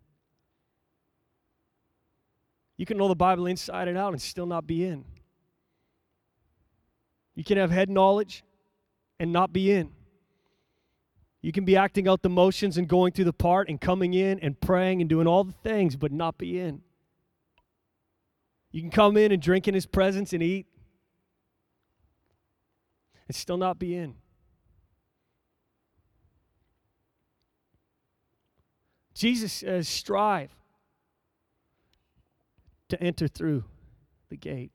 You 2.77 2.85
can 2.85 2.97
know 2.97 3.07
the 3.07 3.15
Bible 3.15 3.45
inside 3.45 3.87
and 3.87 3.97
out 3.97 4.11
and 4.13 4.21
still 4.21 4.45
not 4.45 4.65
be 4.65 4.85
in. 4.85 5.05
You 7.35 7.43
can 7.43 7.57
have 7.57 7.71
head 7.71 7.89
knowledge 7.89 8.43
and 9.19 9.31
not 9.31 9.53
be 9.53 9.71
in. 9.71 9.91
You 11.41 11.51
can 11.51 11.65
be 11.65 11.75
acting 11.75 12.07
out 12.07 12.21
the 12.21 12.29
motions 12.29 12.77
and 12.77 12.87
going 12.87 13.13
through 13.13 13.25
the 13.25 13.33
part 13.33 13.67
and 13.67 13.81
coming 13.81 14.13
in 14.13 14.39
and 14.39 14.59
praying 14.59 15.01
and 15.01 15.09
doing 15.09 15.27
all 15.27 15.43
the 15.43 15.55
things, 15.63 15.95
but 15.95 16.11
not 16.11 16.37
be 16.37 16.59
in. 16.59 16.81
You 18.71 18.81
can 18.81 18.91
come 18.91 19.17
in 19.17 19.31
and 19.31 19.41
drink 19.41 19.67
in 19.67 19.73
his 19.73 19.85
presence 19.85 20.33
and 20.33 20.43
eat 20.43 20.67
and 23.27 23.35
still 23.35 23.57
not 23.57 23.79
be 23.79 23.95
in. 23.95 24.15
Jesus 29.13 29.53
says, 29.53 29.87
strive 29.87 30.55
to 32.89 33.01
enter 33.01 33.27
through 33.27 33.63
the 34.29 34.37
gate. 34.37 34.71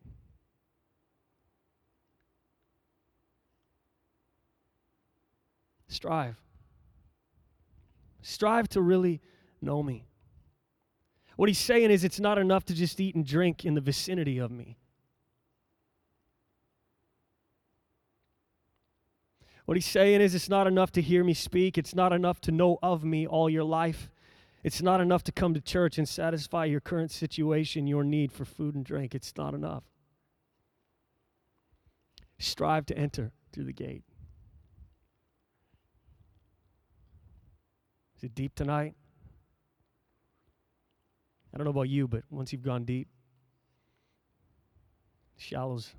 Strive. 5.88 6.40
Strive 8.22 8.68
to 8.70 8.80
really 8.80 9.20
know 9.62 9.82
me. 9.82 10.06
What 11.36 11.48
he's 11.48 11.58
saying 11.58 11.90
is, 11.90 12.02
it's 12.02 12.18
not 12.18 12.38
enough 12.38 12.64
to 12.64 12.74
just 12.74 12.98
eat 12.98 13.14
and 13.14 13.26
drink 13.26 13.64
in 13.64 13.74
the 13.74 13.80
vicinity 13.80 14.38
of 14.38 14.50
me. 14.50 14.78
What 19.66 19.76
he's 19.76 19.86
saying 19.86 20.22
is, 20.22 20.34
it's 20.34 20.48
not 20.48 20.66
enough 20.66 20.92
to 20.92 21.02
hear 21.02 21.22
me 21.22 21.34
speak. 21.34 21.76
It's 21.76 21.94
not 21.94 22.12
enough 22.12 22.40
to 22.42 22.52
know 22.52 22.78
of 22.82 23.04
me 23.04 23.26
all 23.26 23.50
your 23.50 23.64
life. 23.64 24.10
It's 24.64 24.80
not 24.80 25.00
enough 25.00 25.22
to 25.24 25.32
come 25.32 25.54
to 25.54 25.60
church 25.60 25.98
and 25.98 26.08
satisfy 26.08 26.64
your 26.64 26.80
current 26.80 27.10
situation, 27.10 27.86
your 27.86 28.02
need 28.02 28.32
for 28.32 28.44
food 28.44 28.74
and 28.74 28.84
drink. 28.84 29.14
It's 29.14 29.34
not 29.36 29.54
enough. 29.54 29.84
Strive 32.38 32.86
to 32.86 32.98
enter 32.98 33.32
through 33.52 33.64
the 33.64 33.72
gate. 33.72 34.02
Is 38.16 38.24
it 38.24 38.34
deep 38.34 38.54
tonight? 38.54 38.94
I 41.52 41.58
don't 41.58 41.64
know 41.64 41.70
about 41.70 41.88
you, 41.88 42.08
but 42.08 42.22
once 42.30 42.52
you've 42.52 42.62
gone 42.62 42.84
deep, 42.84 43.08
Shallows 45.36 45.92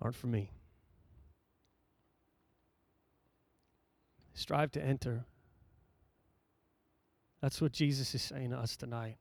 aren't 0.00 0.16
for 0.16 0.26
me. 0.26 0.50
Strive 4.34 4.70
to 4.72 4.82
enter. 4.82 5.24
That's 7.40 7.60
what 7.60 7.72
Jesus 7.72 8.14
is 8.14 8.22
saying 8.22 8.50
to 8.50 8.56
us 8.56 8.76
tonight. 8.76 9.16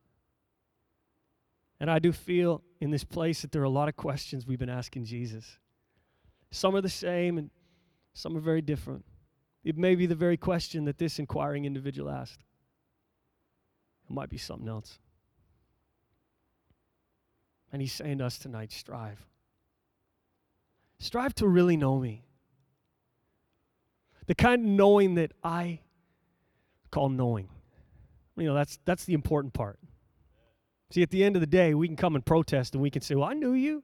And 1.79 1.91
I 1.91 1.99
do 1.99 2.11
feel 2.11 2.63
in 2.79 2.89
this 2.89 3.03
place 3.03 3.41
that 3.41 3.51
there 3.51 3.61
are 3.61 3.65
a 3.65 3.69
lot 3.69 3.89
of 3.89 3.95
questions 3.95 4.47
we've 4.47 4.57
been 4.57 4.69
asking 4.69 5.05
Jesus. 5.05 5.59
Some 6.51 6.75
are 6.75 6.81
the 6.81 6.89
same 6.89 7.37
and 7.37 7.49
some 8.13 8.35
are 8.35 8.41
very 8.41 8.61
different. 8.61 9.05
It 9.67 9.77
may 9.77 9.95
be 9.95 10.05
the 10.05 10.15
very 10.15 10.37
question 10.37 10.85
that 10.85 10.97
this 10.97 11.19
inquiring 11.19 11.65
individual 11.65 12.09
asked. 12.09 12.39
It 14.09 14.13
might 14.13 14.29
be 14.29 14.37
something 14.37 14.69
else. 14.69 14.97
And 17.73 17.81
he's 17.81 17.91
saying 17.91 18.19
to 18.19 18.25
us 18.25 18.37
tonight 18.37 18.71
strive. 18.71 19.25
Strive 20.99 21.35
to 21.35 21.47
really 21.49 21.75
know 21.75 21.99
me. 21.99 22.23
The 24.27 24.35
kind 24.35 24.63
of 24.63 24.69
knowing 24.69 25.15
that 25.15 25.33
I 25.43 25.81
call 26.89 27.09
knowing. 27.09 27.49
You 28.37 28.45
know, 28.45 28.53
that's, 28.53 28.79
that's 28.85 29.03
the 29.03 29.15
important 29.15 29.53
part. 29.53 29.79
See, 30.91 31.01
at 31.01 31.09
the 31.09 31.25
end 31.25 31.35
of 31.35 31.41
the 31.41 31.45
day, 31.45 31.73
we 31.73 31.87
can 31.87 31.97
come 31.97 32.15
and 32.15 32.25
protest 32.25 32.73
and 32.73 32.81
we 32.81 32.89
can 32.89 33.01
say, 33.01 33.15
Well, 33.15 33.27
I 33.27 33.33
knew 33.33 33.51
you. 33.51 33.83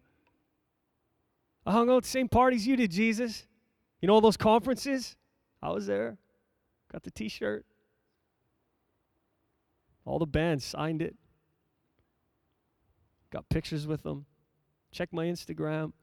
I 1.66 1.74
hung 1.74 1.90
out 1.90 1.98
at 1.98 2.04
the 2.04 2.10
same 2.10 2.30
parties 2.30 2.66
you 2.66 2.78
did, 2.78 2.90
Jesus. 2.90 3.46
You 4.00 4.08
know 4.08 4.14
all 4.14 4.22
those 4.22 4.38
conferences? 4.38 5.18
I 5.64 5.70
was 5.70 5.88
there. 5.88 6.18
Got 6.92 7.04
the 7.04 7.12
t 7.12 7.30
shirt. 7.30 7.66
All 10.06 10.20
the 10.20 10.26
bands 10.26 10.66
signed 10.66 11.02
it. 11.02 11.16
Got 13.32 13.48
pictures 13.48 13.88
with 13.88 14.04
them. 14.04 14.26
Check 14.92 15.14
my 15.14 15.26
Instagram. 15.26 15.94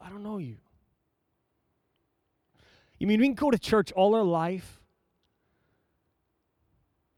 I 0.00 0.08
don't 0.08 0.22
know 0.22 0.38
you. 0.38 0.56
You 2.98 3.06
mean 3.06 3.20
we 3.20 3.26
can 3.26 3.34
go 3.34 3.50
to 3.50 3.58
church 3.58 3.92
all 3.92 4.14
our 4.14 4.24
life 4.24 4.80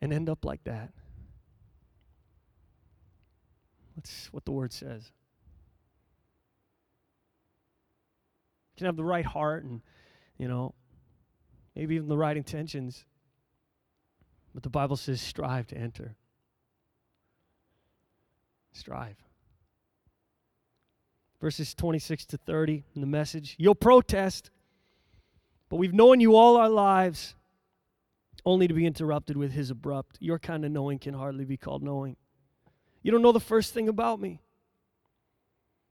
and 0.02 0.12
end 0.12 0.28
up 0.28 0.44
like 0.44 0.64
that? 0.64 0.90
That's 3.94 4.32
what 4.32 4.44
the 4.44 4.52
word 4.52 4.72
says. 4.72 5.12
You 8.74 8.78
can 8.78 8.86
have 8.86 8.96
the 8.96 9.04
right 9.04 9.24
heart 9.24 9.62
and, 9.62 9.82
you 10.36 10.48
know, 10.48 10.74
maybe 11.76 11.94
even 11.94 12.08
the 12.08 12.16
right 12.16 12.36
intentions. 12.36 13.04
But 14.52 14.62
the 14.62 14.70
Bible 14.70 14.96
says 14.96 15.20
strive 15.20 15.68
to 15.68 15.76
enter. 15.76 16.16
Strive. 18.72 19.16
Verses 21.40 21.74
26 21.74 22.26
to 22.26 22.36
30 22.36 22.84
in 22.94 23.00
the 23.00 23.06
message. 23.06 23.54
You'll 23.58 23.74
protest, 23.76 24.50
but 25.68 25.76
we've 25.76 25.94
known 25.94 26.20
you 26.20 26.34
all 26.34 26.56
our 26.56 26.68
lives, 26.68 27.34
only 28.44 28.66
to 28.66 28.74
be 28.74 28.86
interrupted 28.86 29.36
with 29.36 29.52
his 29.52 29.70
abrupt. 29.70 30.16
Your 30.20 30.38
kind 30.38 30.64
of 30.64 30.72
knowing 30.72 30.98
can 30.98 31.14
hardly 31.14 31.44
be 31.44 31.56
called 31.56 31.82
knowing. 31.82 32.16
You 33.02 33.12
don't 33.12 33.22
know 33.22 33.32
the 33.32 33.40
first 33.40 33.74
thing 33.74 33.88
about 33.88 34.20
me. 34.20 34.40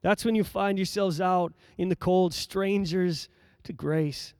That's 0.04 0.26
when 0.26 0.36
you 0.36 0.44
find 0.44 0.78
yourselves 0.78 1.20
out 1.20 1.54
in 1.78 1.90
the 1.90 1.96
cold, 1.96 2.34
strangers 2.34 3.30
to 3.64 3.74
grace. 3.74 4.36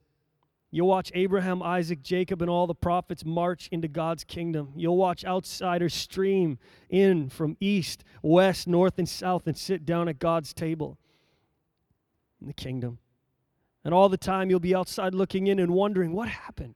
You'll 0.70 0.88
watch 0.88 1.10
Abraham, 1.14 1.62
Isaac, 1.62 2.02
Jacob, 2.02 2.42
and 2.42 2.50
all 2.50 2.66
the 2.66 2.74
prophets 2.74 3.24
march 3.24 3.68
into 3.72 3.88
God's 3.88 4.24
kingdom. 4.24 4.72
You'll 4.76 4.96
watch 4.96 5.24
outsiders 5.24 5.94
stream 5.94 6.58
in 6.90 7.30
from 7.30 7.56
east, 7.60 8.04
west, 8.22 8.68
north, 8.68 8.98
and 8.98 9.08
south 9.08 9.46
and 9.46 9.56
sit 9.56 9.86
down 9.86 10.08
at 10.08 10.18
God's 10.18 10.52
table 10.52 10.98
in 12.40 12.46
the 12.48 12.52
kingdom. 12.52 12.98
And 13.84 13.94
all 13.94 14.08
the 14.08 14.18
time 14.18 14.50
you'll 14.50 14.60
be 14.60 14.74
outside 14.74 15.14
looking 15.14 15.46
in 15.46 15.58
and 15.58 15.72
wondering, 15.72 16.12
what 16.12 16.28
happened? 16.28 16.74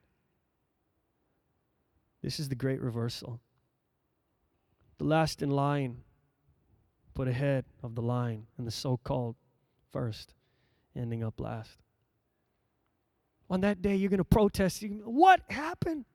This 2.23 2.39
is 2.39 2.49
the 2.49 2.55
great 2.55 2.81
reversal. 2.81 3.39
The 4.97 5.05
last 5.05 5.41
in 5.41 5.51
line 5.51 6.03
put 7.19 7.27
ahead 7.27 7.65
of 7.83 7.95
the 7.95 8.01
line, 8.01 8.47
and 8.57 8.65
the 8.65 8.71
so 8.71 8.95
called 9.03 9.35
first 9.91 10.33
ending 10.95 11.21
up 11.21 11.41
last 11.41 11.77
on 13.49 13.59
that 13.59 13.81
day 13.81 13.93
you're 13.93 14.09
going 14.09 14.19
to 14.19 14.23
protest. 14.23 14.83
What 15.03 15.41
happened? 15.49 16.05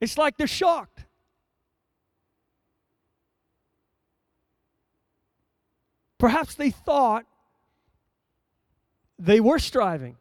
It's 0.00 0.16
like 0.16 0.38
they're 0.38 0.46
shocked. 0.46 1.04
Perhaps 6.18 6.54
they 6.54 6.70
thought 6.70 7.26
they 9.18 9.40
were 9.40 9.58
striving. 9.58 10.16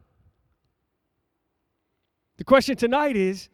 The 2.35 2.43
question 2.43 2.75
tonight 2.75 3.15
is 3.15 3.47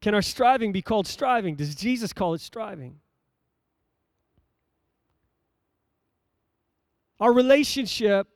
can 0.00 0.14
our 0.14 0.22
striving 0.22 0.70
be 0.70 0.82
called 0.82 1.08
striving? 1.08 1.56
Does 1.56 1.74
Jesus 1.74 2.12
call 2.12 2.34
it 2.34 2.40
striving? 2.40 3.01
Our 7.22 7.32
relationship 7.32 8.26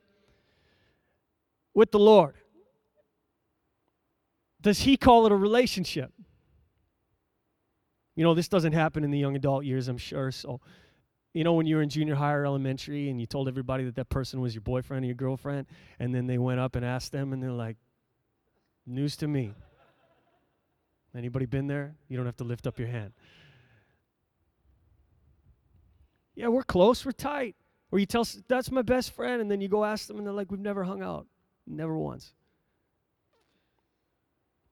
with 1.73 1.91
the 1.91 1.99
Lord? 1.99 2.35
Does 4.61 4.79
He 4.79 4.95
call 4.95 5.25
it 5.25 5.33
a 5.33 5.35
relationship? 5.35 6.13
You 8.15 8.23
know, 8.23 8.33
this 8.33 8.47
doesn't 8.47 8.71
happen 8.71 9.03
in 9.03 9.11
the 9.11 9.19
young 9.19 9.35
adult 9.35 9.65
years, 9.65 9.89
I'm 9.89 9.97
sure. 9.97 10.31
So, 10.31 10.61
you 11.33 11.43
know, 11.43 11.51
when 11.51 11.65
you 11.65 11.75
were 11.75 11.81
in 11.81 11.89
junior 11.89 12.15
high 12.15 12.31
or 12.31 12.45
elementary 12.45 13.09
and 13.09 13.19
you 13.19 13.27
told 13.27 13.49
everybody 13.49 13.83
that 13.83 13.95
that 13.95 14.07
person 14.07 14.39
was 14.39 14.55
your 14.55 14.61
boyfriend 14.61 15.03
or 15.03 15.07
your 15.07 15.15
girlfriend, 15.15 15.67
and 15.99 16.15
then 16.15 16.25
they 16.25 16.37
went 16.37 16.61
up 16.61 16.77
and 16.77 16.85
asked 16.85 17.11
them, 17.11 17.33
and 17.33 17.43
they're 17.43 17.51
like, 17.51 17.75
news 18.85 19.17
to 19.17 19.27
me. 19.27 19.53
Anybody 21.13 21.45
been 21.45 21.67
there? 21.67 21.97
You 22.07 22.15
don't 22.15 22.25
have 22.25 22.37
to 22.37 22.45
lift 22.45 22.65
up 22.65 22.79
your 22.79 22.87
hand. 22.87 23.11
Yeah, 26.35 26.47
we're 26.47 26.63
close, 26.63 27.05
we're 27.05 27.11
tight. 27.11 27.57
Or 27.91 27.99
you 27.99 28.05
tell, 28.05 28.27
that's 28.47 28.69
my 28.69 28.81
best 28.81 29.11
friend, 29.13 29.41
and 29.41 29.49
then 29.49 29.61
you 29.61 29.67
go 29.67 29.85
ask 29.85 30.07
them, 30.07 30.17
and 30.17 30.25
they're 30.25 30.33
like, 30.33 30.51
we've 30.51 30.59
never 30.59 30.83
hung 30.83 31.01
out. 31.01 31.25
Never 31.65 31.97
once. 31.97 32.33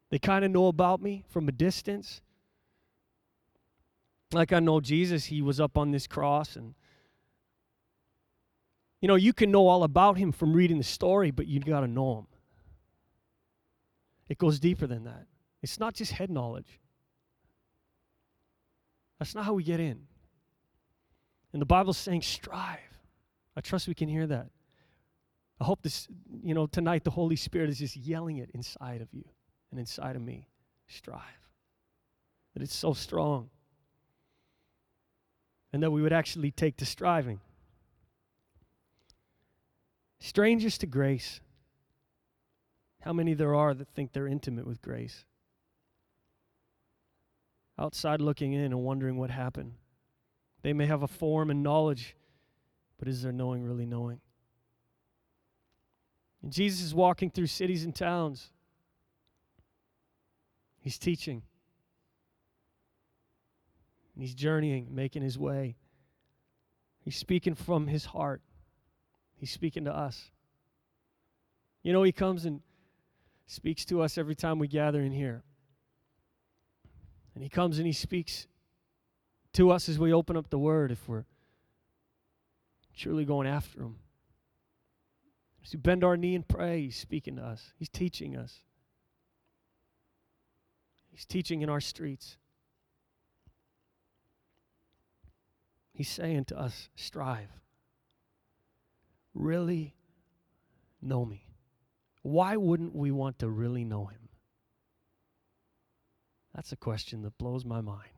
They 0.09 0.19
kind 0.19 0.45
of 0.45 0.51
know 0.51 0.67
about 0.67 1.01
me 1.01 1.25
from 1.29 1.47
a 1.47 1.51
distance. 1.51 2.21
Like 4.31 4.53
I 4.53 4.59
know 4.59 4.79
Jesus, 4.79 5.25
he 5.25 5.41
was 5.41 5.59
up 5.59 5.77
on 5.77 5.91
this 5.91 6.07
cross 6.07 6.55
and 6.55 6.73
you 9.01 9.07
know, 9.07 9.15
you 9.15 9.33
can 9.33 9.51
know 9.51 9.67
all 9.67 9.83
about 9.83 10.17
him 10.17 10.31
from 10.31 10.53
reading 10.53 10.79
the 10.79 10.83
story, 10.83 11.29
but 11.29 11.45
you 11.45 11.59
got 11.59 11.81
to 11.81 11.87
know 11.87 12.19
him. 12.19 12.27
It 14.29 14.39
goes 14.39 14.59
deeper 14.59 14.87
than 14.87 15.03
that. 15.03 15.27
It's 15.61 15.79
not 15.79 15.93
just 15.93 16.13
head 16.13 16.31
knowledge. 16.31 16.79
That's 19.19 19.35
not 19.35 19.45
how 19.45 19.53
we 19.53 19.63
get 19.63 19.79
in. 19.79 20.07
And 21.53 21.61
the 21.61 21.67
Bible's 21.67 21.97
saying 21.97 22.23
strive. 22.23 22.79
I 23.55 23.61
trust 23.61 23.87
we 23.87 23.93
can 23.93 24.09
hear 24.09 24.27
that. 24.27 24.49
I 25.59 25.63
hope 25.63 25.81
this, 25.81 26.07
you 26.43 26.53
know, 26.53 26.67
tonight 26.67 27.03
the 27.03 27.11
Holy 27.11 27.37
Spirit 27.37 27.69
is 27.69 27.79
just 27.79 27.95
yelling 27.95 28.37
it 28.37 28.49
inside 28.53 29.01
of 29.01 29.07
you 29.13 29.23
and 29.71 29.79
inside 29.79 30.15
of 30.15 30.21
me. 30.21 30.49
Strive. 30.87 31.21
That 32.53 32.63
it's 32.63 32.75
so 32.75 32.93
strong. 32.93 33.49
And 35.71 35.81
that 35.83 35.91
we 35.91 36.01
would 36.01 36.13
actually 36.13 36.51
take 36.51 36.77
to 36.77 36.85
striving. 36.85 37.39
Strangers 40.19 40.77
to 40.79 40.87
grace. 40.87 41.39
How 43.01 43.13
many 43.13 43.33
there 43.33 43.55
are 43.55 43.73
that 43.73 43.87
think 43.89 44.11
they're 44.11 44.27
intimate 44.27 44.65
with 44.65 44.81
grace? 44.81 45.25
Outside 47.77 48.21
looking 48.21 48.53
in 48.53 48.61
and 48.61 48.83
wondering 48.83 49.17
what 49.17 49.29
happened. 49.29 49.73
They 50.63 50.73
may 50.73 50.87
have 50.87 51.03
a 51.03 51.07
form 51.07 51.51
and 51.51 51.61
knowledge, 51.61 52.15
but 52.97 53.07
is 53.07 53.21
there 53.21 53.31
knowing 53.31 53.63
really 53.63 53.85
knowing? 53.85 54.19
And 56.41 56.51
Jesus 56.51 56.81
is 56.81 56.93
walking 56.93 57.29
through 57.29 57.47
cities 57.47 57.83
and 57.83 57.95
towns. 57.95 58.51
He's 60.79 60.97
teaching. 60.97 61.41
He's 64.17 64.35
journeying, 64.35 64.89
making 64.91 65.23
his 65.23 65.37
way. 65.37 65.75
He's 67.01 67.17
speaking 67.17 67.55
from 67.55 67.87
his 67.87 68.05
heart. 68.05 68.41
He's 69.35 69.51
speaking 69.51 69.85
to 69.85 69.91
us. 69.95 70.31
You 71.83 71.93
know, 71.93 72.03
he 72.03 72.11
comes 72.11 72.45
and 72.45 72.61
speaks 73.45 73.85
to 73.85 74.01
us 74.01 74.17
every 74.17 74.35
time 74.35 74.57
we 74.57 74.67
gather 74.67 75.01
in 75.01 75.11
here. 75.11 75.43
And 77.33 77.43
he 77.43 77.49
comes 77.49 77.77
and 77.77 77.85
he 77.85 77.93
speaks 77.93 78.47
to 79.53 79.71
us 79.71 79.89
as 79.89 79.99
we 79.99 80.13
open 80.13 80.37
up 80.37 80.49
the 80.49 80.57
word 80.57 80.91
if 80.91 81.07
we're 81.07 81.25
truly 82.95 83.25
going 83.25 83.47
after 83.47 83.81
him. 83.81 83.95
As 85.63 85.73
we 85.73 85.79
bend 85.79 86.03
our 86.03 86.15
knee 86.15 86.35
and 86.35 86.47
pray, 86.47 86.83
He's 86.83 86.95
speaking 86.95 87.37
to 87.37 87.41
us, 87.41 87.73
He's 87.77 87.89
teaching 87.89 88.37
us. 88.37 88.61
He's 91.11 91.25
teaching 91.25 91.61
in 91.61 91.69
our 91.69 91.79
streets. 91.79 92.37
He's 95.93 96.09
saying 96.09 96.45
to 96.45 96.59
us, 96.59 96.89
strive. 96.95 97.47
Really 99.33 99.95
know 101.01 101.23
me. 101.23 101.47
Why 102.21 102.57
wouldn't 102.57 102.93
we 102.93 103.11
want 103.11 103.39
to 103.39 103.47
really 103.47 103.85
know 103.85 104.07
him? 104.07 104.27
That's 106.53 106.73
a 106.73 106.75
question 106.75 107.21
that 107.21 107.37
blows 107.37 107.63
my 107.63 107.79
mind. 107.79 108.14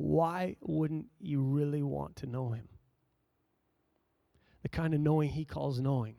Why 0.00 0.54
wouldn't 0.60 1.06
you 1.18 1.42
really 1.42 1.82
want 1.82 2.14
to 2.16 2.26
know 2.26 2.50
him? 2.50 2.68
The 4.62 4.68
kind 4.68 4.94
of 4.94 5.00
knowing 5.00 5.30
he 5.30 5.44
calls 5.44 5.80
knowing. 5.80 6.14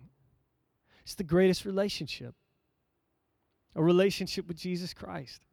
It's 1.03 1.15
the 1.15 1.23
greatest 1.23 1.63
relationship 1.63 2.35
a 3.75 3.83
relationship 3.83 4.47
with 4.47 4.57
Jesus 4.57 4.93
Christ. 4.93 5.45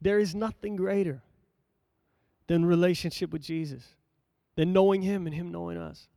There 0.00 0.18
is 0.18 0.34
nothing 0.34 0.76
greater 0.76 1.20
than 2.46 2.64
relationship 2.64 3.30
with 3.30 3.42
Jesus, 3.42 3.82
than 4.54 4.72
knowing 4.72 5.02
him 5.02 5.26
and 5.26 5.34
him 5.34 5.50
knowing 5.52 5.76
us. 5.76 6.08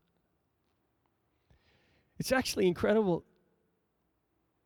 It's 2.19 2.32
actually 2.32 2.67
incredible. 2.67 3.26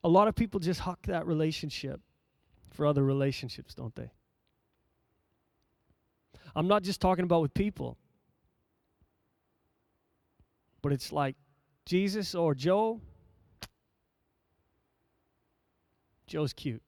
A 0.03 0.09
lot 0.09 0.27
of 0.27 0.35
people 0.35 0.59
just 0.59 0.81
huck 0.81 1.07
that 1.07 1.25
relationship 1.25 2.01
for 2.69 2.85
other 2.85 3.03
relationships, 3.03 3.73
don't 3.73 3.95
they? 3.95 4.11
I'm 6.55 6.67
not 6.67 6.83
just 6.83 7.01
talking 7.01 7.23
about 7.23 7.41
with 7.41 7.53
people, 7.53 7.97
but 10.81 10.93
it's 10.93 11.11
like 11.11 11.35
Jesus 11.85 12.33
or 12.33 12.55
Joe. 12.55 13.01
Joe's 16.27 16.53
cute. 16.53 16.81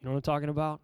You 0.00 0.06
know 0.06 0.12
what 0.12 0.16
I'm 0.18 0.22
talking 0.22 0.48
about? 0.48 0.80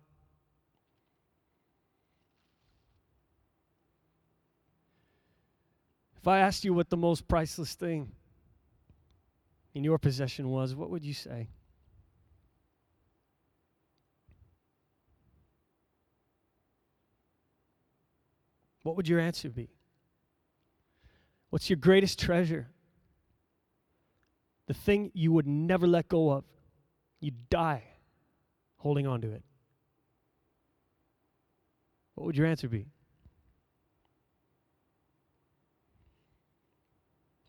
If 6.20 6.28
I 6.28 6.40
asked 6.40 6.64
you 6.64 6.74
what 6.74 6.90
the 6.90 6.96
most 6.96 7.28
priceless 7.28 7.74
thing 7.74 8.10
in 9.72 9.84
your 9.84 9.98
possession 9.98 10.50
was, 10.50 10.74
what 10.74 10.90
would 10.90 11.04
you 11.04 11.14
say? 11.14 11.48
What 18.90 18.96
would 18.96 19.06
your 19.06 19.20
answer 19.20 19.48
be? 19.48 19.70
What's 21.50 21.70
your 21.70 21.76
greatest 21.76 22.18
treasure? 22.18 22.66
The 24.66 24.74
thing 24.74 25.12
you 25.14 25.30
would 25.30 25.46
never 25.46 25.86
let 25.86 26.08
go 26.08 26.32
of. 26.32 26.42
You'd 27.20 27.48
die 27.50 27.84
holding 28.78 29.06
on 29.06 29.20
to 29.20 29.30
it. 29.30 29.44
What 32.16 32.26
would 32.26 32.36
your 32.36 32.48
answer 32.48 32.66
be? 32.66 32.88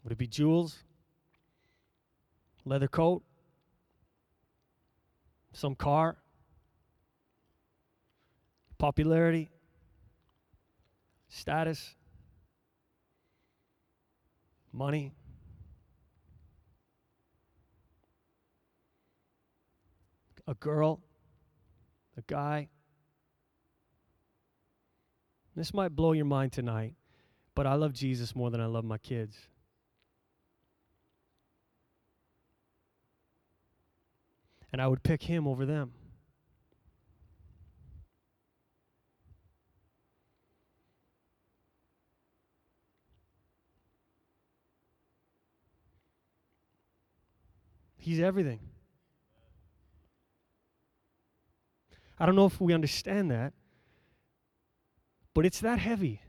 Would 0.04 0.12
it 0.12 0.20
be 0.20 0.28
jewels? 0.28 0.78
Leather 2.66 2.88
coat? 2.88 3.24
Some 5.54 5.74
car? 5.74 6.18
Popularity? 8.78 9.51
Status, 11.32 11.96
money. 14.72 15.13
A 20.48 20.54
girl, 20.56 21.00
a 22.17 22.22
guy. 22.28 22.67
This 25.56 25.74
might 25.74 25.96
blow 25.96 26.12
your 26.12 26.26
mind 26.26 26.52
tonight, 26.52 26.96
but 27.56 27.65
I 27.65 27.76
love 27.76 27.94
Jesus 27.94 28.36
more 28.36 28.50
than 28.50 28.60
I 28.60 28.65
love 28.65 28.84
my 28.84 28.98
kids. 28.98 29.38
And 34.74 34.82
I 34.82 34.88
would 34.88 35.04
pick 35.04 35.24
him 35.24 35.48
over 35.48 35.65
them. 35.65 35.94
He's 48.02 48.20
everything. 48.20 48.60
I 52.20 52.26
don't 52.26 52.36
know 52.36 52.48
if 52.48 52.60
we 52.60 52.74
understand 52.74 53.30
that, 53.30 53.54
but 55.36 55.46
it's 55.46 55.60
that 55.60 55.78
heavy. 55.78 56.20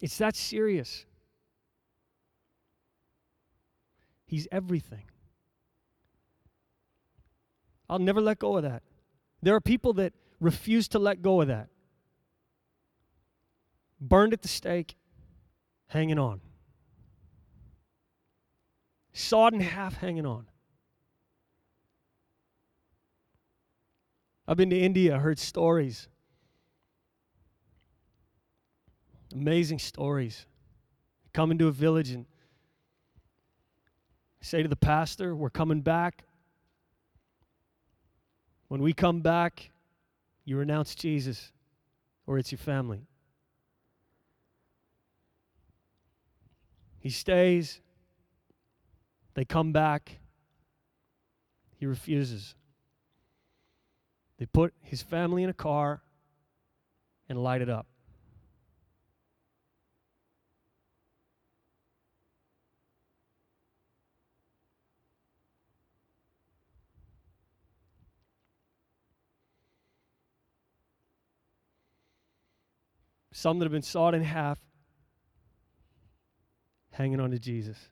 It's 0.00 0.16
that 0.18 0.36
serious. 0.36 1.04
He's 4.26 4.46
everything. 4.52 5.06
I'll 7.90 7.98
never 7.98 8.20
let 8.20 8.38
go 8.38 8.56
of 8.58 8.62
that. 8.62 8.84
There 9.42 9.56
are 9.56 9.60
people 9.60 9.92
that 9.94 10.12
refuse 10.38 10.86
to 10.88 11.00
let 11.00 11.20
go 11.20 11.40
of 11.40 11.48
that. 11.48 11.66
Burned 14.00 14.32
at 14.32 14.42
the 14.42 14.48
stake, 14.48 14.94
hanging 15.88 16.20
on 16.20 16.40
sawed 19.12 19.54
in 19.54 19.60
half, 19.60 19.96
hanging 19.96 20.26
on. 20.26 20.46
I've 24.46 24.56
been 24.56 24.70
to 24.70 24.78
India, 24.78 25.18
heard 25.18 25.38
stories. 25.38 26.08
Amazing 29.32 29.78
stories. 29.78 30.46
Come 31.32 31.50
into 31.50 31.68
a 31.68 31.72
village 31.72 32.10
and 32.10 32.26
say 34.40 34.62
to 34.62 34.68
the 34.68 34.76
pastor, 34.76 35.34
We're 35.34 35.50
coming 35.50 35.80
back. 35.80 36.24
When 38.68 38.82
we 38.82 38.92
come 38.92 39.20
back, 39.20 39.70
you 40.44 40.56
renounce 40.56 40.94
Jesus, 40.94 41.52
or 42.26 42.38
it's 42.38 42.50
your 42.50 42.58
family. 42.58 43.06
He 46.98 47.10
stays. 47.10 47.80
They 49.34 49.44
come 49.44 49.72
back. 49.72 50.18
He 51.78 51.86
refuses. 51.86 52.54
They 54.38 54.46
put 54.46 54.74
his 54.82 55.02
family 55.02 55.42
in 55.42 55.50
a 55.50 55.54
car 55.54 56.02
and 57.28 57.42
light 57.42 57.62
it 57.62 57.68
up. 57.68 57.86
Some 73.34 73.58
that 73.58 73.64
have 73.64 73.72
been 73.72 73.82
sawed 73.82 74.14
in 74.14 74.22
half, 74.22 74.60
hanging 76.90 77.18
on 77.18 77.30
to 77.30 77.38
Jesus. 77.38 77.91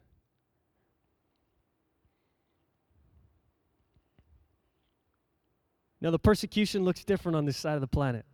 Now, 6.01 6.11
the 6.11 6.19
persecution 6.19 6.85
looks 6.85 7.05
different 7.05 7.37
on 7.37 7.45
this 7.45 7.57
side 7.57 7.75
of 7.75 7.81
the 7.81 7.87
planet. 7.87 8.25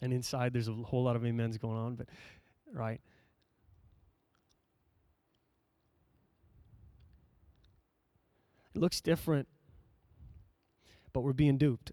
And 0.00 0.12
inside, 0.12 0.52
there's 0.52 0.68
a 0.68 0.72
whole 0.72 1.02
lot 1.02 1.16
of 1.16 1.24
amens 1.24 1.58
going 1.58 1.76
on, 1.76 1.96
but, 1.96 2.08
right? 2.72 3.00
It 8.74 8.78
looks 8.78 9.00
different, 9.00 9.48
but 11.12 11.22
we're 11.22 11.32
being 11.32 11.56
duped. 11.56 11.90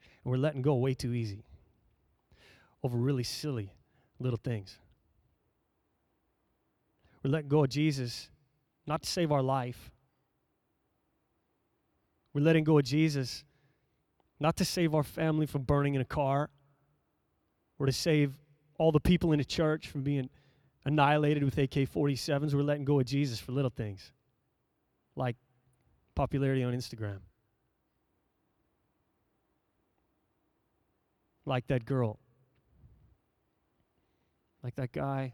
And 0.00 0.24
we're 0.24 0.38
letting 0.38 0.62
go 0.62 0.74
way 0.74 0.94
too 0.94 1.12
easy 1.12 1.44
over 2.82 2.96
really 2.96 3.22
silly 3.22 3.74
little 4.18 4.40
things. 4.42 4.78
We're 7.26 7.32
letting 7.32 7.48
go 7.48 7.64
of 7.64 7.70
Jesus 7.70 8.30
not 8.86 9.02
to 9.02 9.08
save 9.08 9.32
our 9.32 9.42
life. 9.42 9.90
We're 12.32 12.44
letting 12.44 12.62
go 12.62 12.78
of 12.78 12.84
Jesus 12.84 13.42
not 14.38 14.54
to 14.58 14.64
save 14.64 14.94
our 14.94 15.02
family 15.02 15.46
from 15.46 15.62
burning 15.62 15.96
in 15.96 16.00
a 16.00 16.04
car 16.04 16.50
or 17.80 17.86
to 17.86 17.90
save 17.90 18.32
all 18.78 18.92
the 18.92 19.00
people 19.00 19.32
in 19.32 19.38
the 19.38 19.44
church 19.44 19.88
from 19.88 20.04
being 20.04 20.30
annihilated 20.84 21.42
with 21.42 21.58
AK 21.58 21.90
47s. 21.90 22.54
We're 22.54 22.62
letting 22.62 22.84
go 22.84 23.00
of 23.00 23.06
Jesus 23.06 23.40
for 23.40 23.50
little 23.50 23.72
things 23.72 24.12
like 25.16 25.34
popularity 26.14 26.62
on 26.62 26.74
Instagram. 26.74 27.18
like 31.44 31.66
that 31.66 31.84
girl, 31.84 32.20
like 34.62 34.76
that 34.76 34.92
guy. 34.92 35.32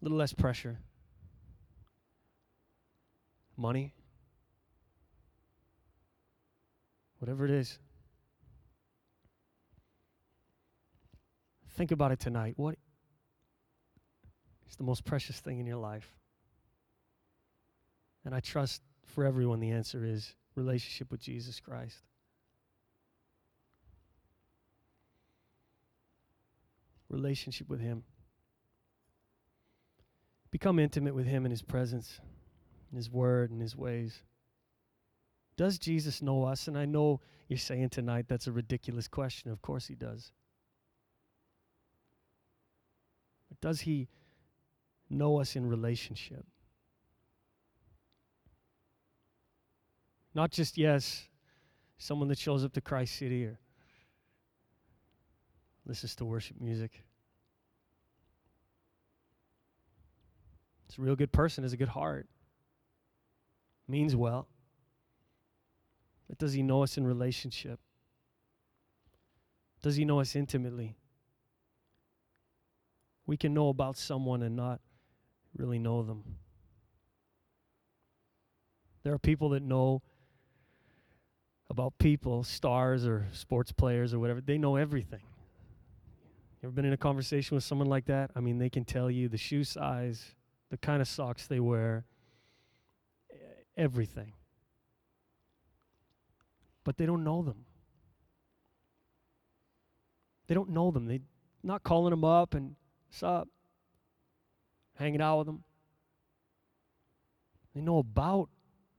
A 0.00 0.04
little 0.04 0.16
less 0.16 0.32
pressure. 0.32 0.78
Money. 3.56 3.92
Whatever 7.18 7.44
it 7.44 7.50
is. 7.50 7.78
Think 11.68 11.90
about 11.90 12.12
it 12.12 12.20
tonight. 12.20 12.54
What 12.56 12.76
is 14.68 14.76
the 14.76 14.84
most 14.84 15.04
precious 15.04 15.38
thing 15.38 15.60
in 15.60 15.66
your 15.66 15.76
life? 15.76 16.08
And 18.24 18.34
I 18.34 18.40
trust 18.40 18.82
for 19.06 19.24
everyone 19.24 19.60
the 19.60 19.70
answer 19.70 20.04
is 20.04 20.34
relationship 20.54 21.10
with 21.10 21.20
Jesus 21.20 21.60
Christ. 21.60 21.98
Relationship 27.08 27.68
with 27.68 27.80
Him. 27.80 28.04
Become 30.50 30.78
intimate 30.78 31.14
with 31.14 31.26
Him 31.26 31.44
in 31.44 31.50
His 31.50 31.62
presence, 31.62 32.20
in 32.90 32.96
His 32.96 33.10
Word, 33.10 33.50
and 33.50 33.60
His 33.60 33.76
ways. 33.76 34.22
Does 35.56 35.78
Jesus 35.78 36.22
know 36.22 36.44
us? 36.44 36.68
And 36.68 36.76
I 36.76 36.86
know 36.86 37.20
you're 37.48 37.58
saying 37.58 37.90
tonight 37.90 38.26
that's 38.28 38.46
a 38.46 38.52
ridiculous 38.52 39.06
question. 39.06 39.50
Of 39.50 39.62
course 39.62 39.86
He 39.86 39.94
does. 39.94 40.32
But 43.48 43.60
does 43.60 43.80
He 43.80 44.08
know 45.08 45.40
us 45.40 45.56
in 45.56 45.68
relationship? 45.68 46.44
Not 50.34 50.50
just, 50.50 50.78
yes, 50.78 51.28
someone 51.98 52.28
that 52.28 52.38
shows 52.38 52.64
up 52.64 52.72
to 52.74 52.80
Christ 52.80 53.16
City 53.16 53.44
or 53.44 53.58
listens 55.84 56.14
to 56.16 56.24
worship 56.24 56.60
music. 56.60 57.02
It's 60.90 60.98
a 60.98 61.02
real 61.02 61.14
good 61.14 61.30
person, 61.30 61.62
has 61.62 61.72
a 61.72 61.76
good 61.76 61.86
heart, 61.86 62.26
means 63.86 64.16
well. 64.16 64.48
But 66.28 66.38
does 66.38 66.52
he 66.52 66.64
know 66.64 66.82
us 66.82 66.98
in 66.98 67.06
relationship? 67.06 67.78
Does 69.82 69.94
he 69.94 70.04
know 70.04 70.18
us 70.18 70.34
intimately? 70.34 70.96
We 73.24 73.36
can 73.36 73.54
know 73.54 73.68
about 73.68 73.98
someone 73.98 74.42
and 74.42 74.56
not 74.56 74.80
really 75.56 75.78
know 75.78 76.02
them. 76.02 76.24
There 79.04 79.14
are 79.14 79.18
people 79.18 79.50
that 79.50 79.62
know 79.62 80.02
about 81.70 81.98
people, 81.98 82.42
stars 82.42 83.06
or 83.06 83.28
sports 83.30 83.70
players 83.70 84.12
or 84.12 84.18
whatever. 84.18 84.40
They 84.40 84.58
know 84.58 84.74
everything. 84.74 85.22
You 86.60 86.66
ever 86.66 86.72
been 86.72 86.84
in 86.84 86.92
a 86.92 86.96
conversation 86.96 87.54
with 87.54 87.62
someone 87.62 87.88
like 87.88 88.06
that? 88.06 88.32
I 88.34 88.40
mean, 88.40 88.58
they 88.58 88.70
can 88.70 88.84
tell 88.84 89.08
you 89.08 89.28
the 89.28 89.38
shoe 89.38 89.62
size, 89.62 90.34
the 90.70 90.78
kind 90.78 91.02
of 91.02 91.08
socks 91.08 91.46
they 91.46 91.60
wear, 91.60 92.04
everything. 93.76 94.32
But 96.84 96.96
they 96.96 97.06
don't 97.06 97.24
know 97.24 97.42
them. 97.42 97.66
They 100.46 100.54
don't 100.54 100.70
know 100.70 100.90
them. 100.90 101.06
They 101.06 101.20
not 101.62 101.82
calling 101.82 102.10
them 102.10 102.24
up 102.24 102.54
and 102.54 102.74
what's 103.08 103.22
up, 103.22 103.48
hanging 104.96 105.20
out 105.20 105.38
with 105.38 105.46
them. 105.46 105.64
They 107.74 107.80
know 107.80 107.98
about 107.98 108.48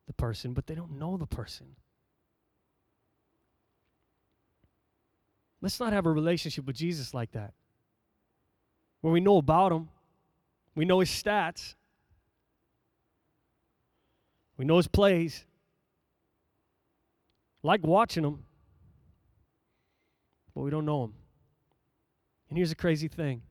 the 0.07 0.13
person, 0.13 0.53
but 0.53 0.67
they 0.67 0.75
don't 0.75 0.97
know 0.97 1.17
the 1.17 1.25
person. 1.25 1.75
Let's 5.61 5.79
not 5.79 5.93
have 5.93 6.05
a 6.05 6.11
relationship 6.11 6.65
with 6.65 6.75
Jesus 6.75 7.13
like 7.13 7.31
that, 7.33 7.53
where 9.01 9.13
we 9.13 9.19
know 9.19 9.37
about 9.37 9.71
him, 9.71 9.89
we 10.75 10.85
know 10.85 10.99
his 10.99 11.09
stats, 11.09 11.75
we 14.57 14.65
know 14.65 14.77
his 14.77 14.87
plays, 14.87 15.45
like 17.63 17.85
watching 17.85 18.23
him, 18.23 18.43
but 20.53 20.61
we 20.61 20.69
don't 20.69 20.85
know 20.85 21.05
him. 21.05 21.13
And 22.49 22.57
here's 22.57 22.69
the 22.69 22.75
crazy 22.75 23.07
thing 23.07 23.41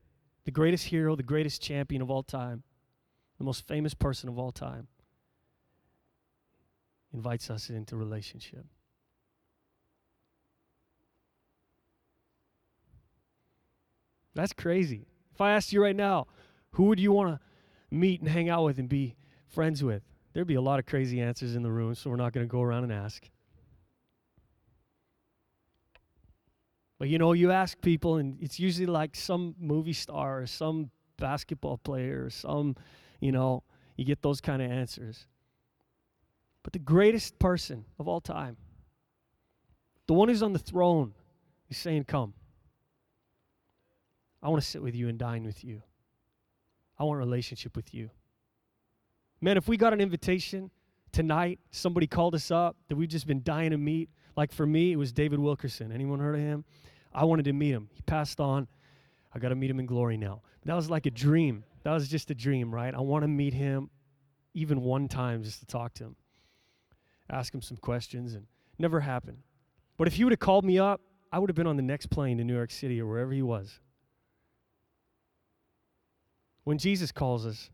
the 0.45 0.51
greatest 0.51 0.85
hero, 0.85 1.15
the 1.15 1.23
greatest 1.23 1.61
champion 1.61 2.01
of 2.01 2.09
all 2.09 2.23
time, 2.23 2.63
the 3.37 3.43
most 3.43 3.67
famous 3.67 3.93
person 3.93 4.29
of 4.29 4.39
all 4.39 4.51
time, 4.51 4.87
invites 7.13 7.49
us 7.49 7.69
into 7.69 7.95
relationship. 7.95 8.65
That's 14.33 14.53
crazy. 14.53 15.07
If 15.33 15.41
I 15.41 15.51
asked 15.51 15.73
you 15.73 15.81
right 15.81 15.95
now, 15.95 16.27
who 16.71 16.85
would 16.85 16.99
you 16.99 17.11
want 17.11 17.35
to 17.35 17.39
meet 17.95 18.21
and 18.21 18.29
hang 18.29 18.49
out 18.49 18.63
with 18.63 18.79
and 18.79 18.87
be 18.87 19.15
friends 19.47 19.83
with? 19.83 20.03
There'd 20.33 20.47
be 20.47 20.55
a 20.55 20.61
lot 20.61 20.79
of 20.79 20.85
crazy 20.85 21.19
answers 21.19 21.55
in 21.55 21.63
the 21.63 21.71
room, 21.71 21.93
so 21.95 22.09
we're 22.09 22.15
not 22.15 22.33
going 22.33 22.45
to 22.45 22.51
go 22.51 22.61
around 22.61 22.83
and 22.83 22.93
ask. 22.93 23.29
But 26.97 27.09
you 27.09 27.17
know, 27.17 27.33
you 27.33 27.51
ask 27.51 27.81
people, 27.81 28.17
and 28.17 28.37
it's 28.41 28.59
usually 28.59 28.85
like 28.85 29.15
some 29.15 29.55
movie 29.59 29.93
star 29.93 30.41
or 30.41 30.45
some 30.45 30.91
basketball 31.17 31.77
player 31.77 32.25
or 32.25 32.29
some, 32.29 32.75
you 33.19 33.31
know, 33.31 33.63
you 33.97 34.05
get 34.05 34.21
those 34.21 34.39
kind 34.39 34.61
of 34.61 34.71
answers. 34.71 35.25
But 36.63 36.73
the 36.73 36.79
greatest 36.79 37.39
person 37.39 37.85
of 37.99 38.07
all 38.07 38.21
time, 38.21 38.55
the 40.07 40.13
one 40.13 40.29
who's 40.29 40.43
on 40.43 40.53
the 40.53 40.59
throne, 40.59 41.13
is 41.69 41.77
saying, 41.77 42.05
Come. 42.05 42.33
I 44.43 44.49
want 44.49 44.61
to 44.61 44.67
sit 44.67 44.81
with 44.81 44.95
you 44.95 45.07
and 45.07 45.19
dine 45.19 45.43
with 45.43 45.63
you. 45.63 45.83
I 47.01 47.03
want 47.03 47.17
a 47.17 47.25
relationship 47.25 47.75
with 47.75 47.95
you. 47.95 48.11
Man, 49.41 49.57
if 49.57 49.67
we 49.67 49.75
got 49.75 49.91
an 49.91 49.99
invitation 49.99 50.69
tonight, 51.11 51.59
somebody 51.71 52.05
called 52.05 52.35
us 52.35 52.51
up 52.51 52.77
that 52.89 52.95
we've 52.95 53.09
just 53.09 53.25
been 53.25 53.41
dying 53.41 53.71
to 53.71 53.77
meet. 53.79 54.11
Like 54.37 54.51
for 54.51 54.67
me, 54.67 54.91
it 54.91 54.97
was 54.97 55.11
David 55.11 55.39
Wilkerson. 55.39 55.91
Anyone 55.91 56.19
heard 56.19 56.35
of 56.35 56.41
him? 56.41 56.63
I 57.11 57.25
wanted 57.25 57.45
to 57.45 57.53
meet 57.53 57.71
him. 57.71 57.89
He 57.91 58.03
passed 58.03 58.39
on. 58.39 58.67
I 59.33 59.39
got 59.39 59.49
to 59.49 59.55
meet 59.55 59.71
him 59.71 59.79
in 59.79 59.87
glory 59.87 60.15
now. 60.15 60.43
That 60.65 60.75
was 60.75 60.91
like 60.91 61.07
a 61.07 61.09
dream. 61.09 61.63
That 61.81 61.91
was 61.91 62.07
just 62.07 62.29
a 62.29 62.35
dream, 62.35 62.71
right? 62.71 62.93
I 62.93 62.99
want 62.99 63.23
to 63.23 63.27
meet 63.27 63.55
him 63.55 63.89
even 64.53 64.81
one 64.81 65.07
time 65.07 65.41
just 65.41 65.59
to 65.61 65.65
talk 65.65 65.95
to 65.95 66.03
him, 66.03 66.15
ask 67.31 67.51
him 67.51 67.63
some 67.63 67.77
questions, 67.77 68.35
and 68.35 68.45
never 68.77 68.99
happened. 68.99 69.39
But 69.97 70.07
if 70.07 70.13
he 70.13 70.23
would 70.23 70.33
have 70.33 70.39
called 70.39 70.65
me 70.65 70.77
up, 70.77 71.01
I 71.31 71.39
would 71.39 71.49
have 71.49 71.55
been 71.55 71.65
on 71.65 71.77
the 71.77 71.81
next 71.81 72.11
plane 72.11 72.37
to 72.37 72.43
New 72.43 72.55
York 72.55 72.69
City 72.69 73.01
or 73.01 73.07
wherever 73.07 73.31
he 73.31 73.41
was. 73.41 73.79
When 76.63 76.77
Jesus 76.77 77.11
calls 77.11 77.45
us, 77.45 77.69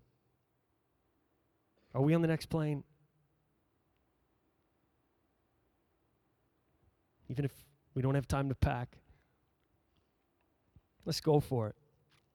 are 1.94 2.02
we 2.02 2.14
on 2.14 2.22
the 2.22 2.28
next 2.28 2.48
plane? 2.48 2.84
Even 7.30 7.44
if 7.44 7.52
we 7.94 8.02
don't 8.02 8.16
have 8.16 8.28
time 8.28 8.50
to 8.50 8.56
pack, 8.56 8.98
let's 11.06 11.20
go 11.20 11.40
for 11.40 11.68
it. 11.68 11.76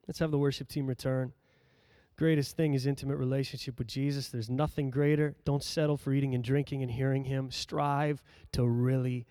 Let's 0.07 0.19
have 0.19 0.31
the 0.31 0.37
worship 0.37 0.67
team 0.67 0.85
return. 0.85 1.33
Greatest 2.15 2.55
thing 2.55 2.75
is 2.75 2.85
intimate 2.85 3.17
relationship 3.17 3.79
with 3.79 3.87
Jesus. 3.87 4.27
There's 4.27 4.49
nothing 4.49 4.91
greater. 4.91 5.35
Don't 5.45 5.63
settle 5.63 5.97
for 5.97 6.13
eating 6.13 6.35
and 6.35 6.43
drinking 6.43 6.83
and 6.83 6.91
hearing 6.91 7.23
Him. 7.23 7.49
Strive 7.49 8.21
to 8.51 8.67
really 8.67 9.25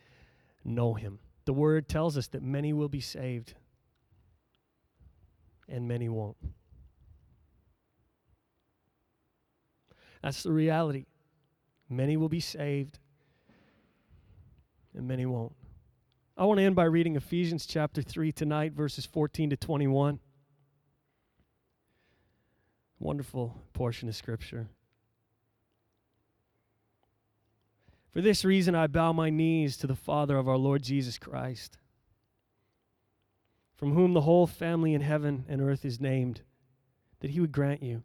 know 0.65 0.95
Him. 0.95 1.21
The 1.45 1.53
Word 1.53 1.89
tells 1.89 2.17
us 2.17 2.27
that 2.29 2.43
many 2.43 2.73
will 2.73 2.89
be 2.89 3.01
saved 3.01 3.55
and 5.69 5.87
many 5.87 6.09
won't. 6.09 6.37
That's 10.23 10.45
the 10.45 10.53
reality. 10.53 11.07
Many 11.89 12.17
will 12.17 12.29
be 12.29 12.41
saved, 12.41 12.99
and 14.95 15.07
many 15.07 15.27
won't. 15.27 15.53
I 16.37 16.45
want 16.45 16.59
to 16.59 16.65
end 16.65 16.77
by 16.77 16.85
reading 16.85 17.17
Ephesians 17.17 17.67
chapter 17.67 18.03
3 18.03 18.33
tonight, 18.33 18.73
verses 18.73 19.05
14 19.05 19.51
to 19.51 19.57
21. 19.57 20.21
Wonderful 22.99 23.55
portion 23.73 24.09
of 24.09 24.15
Scripture. 24.15 24.69
For 28.13 28.21
this 28.21 28.45
reason, 28.45 28.75
I 28.75 28.87
bow 28.87 29.13
my 29.13 29.29
knees 29.29 29.77
to 29.79 29.87
the 29.87 29.97
Father 29.97 30.37
of 30.37 30.49
our 30.49 30.57
Lord 30.57 30.83
Jesus 30.83 31.19
Christ, 31.19 31.79
from 33.75 33.95
whom 33.95 34.15
the 34.15 34.21
whole 34.21 34.47
family 34.47 34.95
in 34.95 35.01
heaven 35.01 35.45
and 35.49 35.61
earth 35.61 35.85
is 35.85 36.01
named, 36.01 36.43
that 37.21 37.31
he 37.31 37.41
would 37.41 37.53
grant 37.53 37.83
you 37.83 38.05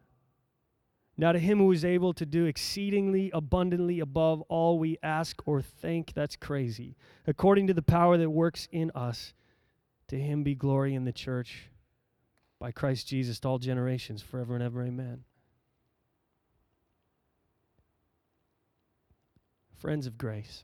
Now, 1.17 1.33
to 1.33 1.39
him 1.39 1.59
who 1.59 1.71
is 1.71 1.85
able 1.85 2.13
to 2.13 2.25
do 2.25 2.45
exceedingly 2.45 3.29
abundantly 3.33 3.99
above 3.99 4.41
all 4.43 4.79
we 4.79 4.97
ask 5.03 5.41
or 5.45 5.61
think, 5.61 6.13
that's 6.13 6.35
crazy. 6.35 6.95
According 7.27 7.67
to 7.67 7.73
the 7.73 7.81
power 7.81 8.17
that 8.17 8.29
works 8.29 8.67
in 8.71 8.91
us, 8.95 9.33
to 10.07 10.19
him 10.19 10.43
be 10.43 10.55
glory 10.55 10.95
in 10.95 11.03
the 11.03 11.11
church 11.11 11.69
by 12.59 12.71
Christ 12.71 13.07
Jesus 13.07 13.39
to 13.41 13.47
all 13.49 13.59
generations, 13.59 14.21
forever 14.21 14.55
and 14.55 14.63
ever. 14.63 14.83
Amen. 14.83 15.23
Friends 19.77 20.05
of 20.05 20.17
grace, 20.17 20.63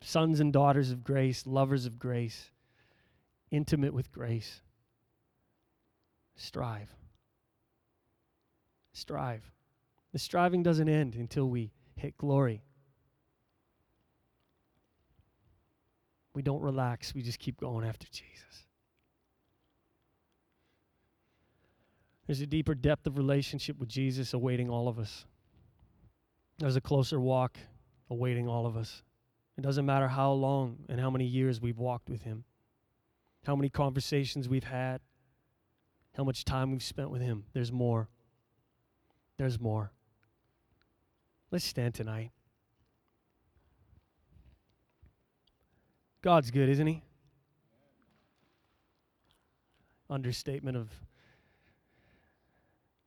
sons 0.00 0.40
and 0.40 0.52
daughters 0.52 0.90
of 0.90 1.02
grace, 1.02 1.46
lovers 1.46 1.86
of 1.86 1.98
grace, 1.98 2.50
intimate 3.50 3.94
with 3.94 4.12
grace, 4.12 4.60
strive. 6.36 6.94
Strive. 8.94 9.50
The 10.12 10.18
striving 10.18 10.62
doesn't 10.62 10.88
end 10.88 11.16
until 11.16 11.50
we 11.50 11.72
hit 11.96 12.16
glory. 12.16 12.62
We 16.34 16.42
don't 16.42 16.62
relax, 16.62 17.14
we 17.14 17.22
just 17.22 17.38
keep 17.38 17.60
going 17.60 17.86
after 17.86 18.06
Jesus. 18.10 18.66
There's 22.26 22.40
a 22.40 22.46
deeper 22.46 22.74
depth 22.74 23.06
of 23.06 23.18
relationship 23.18 23.78
with 23.78 23.88
Jesus 23.88 24.32
awaiting 24.32 24.70
all 24.70 24.88
of 24.88 24.98
us. 24.98 25.26
There's 26.58 26.76
a 26.76 26.80
closer 26.80 27.20
walk 27.20 27.58
awaiting 28.08 28.48
all 28.48 28.66
of 28.66 28.76
us. 28.76 29.02
It 29.58 29.62
doesn't 29.62 29.84
matter 29.84 30.08
how 30.08 30.32
long 30.32 30.78
and 30.88 31.00
how 31.00 31.10
many 31.10 31.26
years 31.26 31.60
we've 31.60 31.78
walked 31.78 32.08
with 32.08 32.22
Him, 32.22 32.44
how 33.44 33.54
many 33.54 33.68
conversations 33.68 34.48
we've 34.48 34.64
had, 34.64 35.00
how 36.16 36.24
much 36.24 36.44
time 36.44 36.70
we've 36.70 36.82
spent 36.82 37.10
with 37.10 37.20
Him. 37.20 37.44
There's 37.52 37.72
more. 37.72 38.08
There's 39.36 39.60
more. 39.60 39.90
Let's 41.50 41.64
stand 41.64 41.94
tonight. 41.94 42.30
God's 46.22 46.50
good, 46.50 46.68
isn't 46.68 46.86
He? 46.86 47.02
Understatement 50.08 50.76
of 50.76 50.88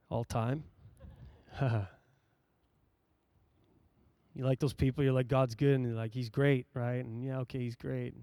all 0.09 0.23
time. 0.23 0.63
you 1.61 1.87
like 4.37 4.59
those 4.59 4.73
people, 4.73 5.03
you're 5.03 5.13
like, 5.13 5.27
God's 5.27 5.55
good, 5.55 5.75
and 5.75 5.85
you're 5.85 5.95
like, 5.95 6.13
He's 6.13 6.29
great, 6.29 6.67
right? 6.73 7.03
And 7.03 7.23
yeah, 7.23 7.39
okay, 7.39 7.59
He's 7.59 7.75
great. 7.75 8.13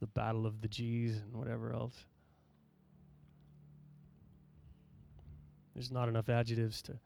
The 0.00 0.06
battle 0.08 0.46
of 0.46 0.60
the 0.60 0.68
G's 0.68 1.18
and 1.18 1.34
whatever 1.34 1.72
else. 1.72 2.06
There's 5.74 5.90
not 5.90 6.08
enough 6.08 6.28
adjectives 6.28 6.82
to 6.82 6.98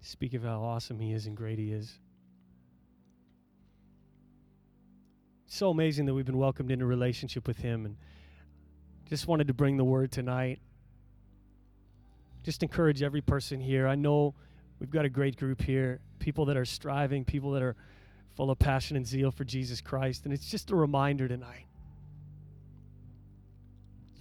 speak 0.00 0.34
of 0.34 0.42
how 0.42 0.62
awesome 0.62 0.98
He 1.00 1.12
is 1.12 1.26
and 1.26 1.36
great 1.36 1.58
He 1.58 1.72
is. 1.72 1.98
so 5.52 5.68
amazing 5.68 6.06
that 6.06 6.14
we've 6.14 6.24
been 6.24 6.38
welcomed 6.38 6.70
into 6.70 6.86
relationship 6.86 7.48
with 7.48 7.58
Him, 7.58 7.84
and 7.84 7.96
just 9.08 9.26
wanted 9.26 9.48
to 9.48 9.52
bring 9.52 9.76
the 9.76 9.84
word 9.84 10.12
tonight 10.12 10.60
just 12.42 12.62
encourage 12.62 13.02
every 13.02 13.20
person 13.20 13.60
here. 13.60 13.86
I 13.86 13.94
know 13.94 14.34
we've 14.78 14.90
got 14.90 15.04
a 15.04 15.08
great 15.08 15.36
group 15.36 15.62
here, 15.62 16.00
people 16.18 16.46
that 16.46 16.56
are 16.56 16.64
striving, 16.64 17.24
people 17.24 17.52
that 17.52 17.62
are 17.62 17.76
full 18.34 18.50
of 18.50 18.58
passion 18.58 18.96
and 18.96 19.06
zeal 19.06 19.30
for 19.30 19.44
Jesus 19.44 19.80
Christ. 19.80 20.24
And 20.24 20.32
it's 20.32 20.50
just 20.50 20.70
a 20.70 20.76
reminder 20.76 21.28
tonight. 21.28 21.66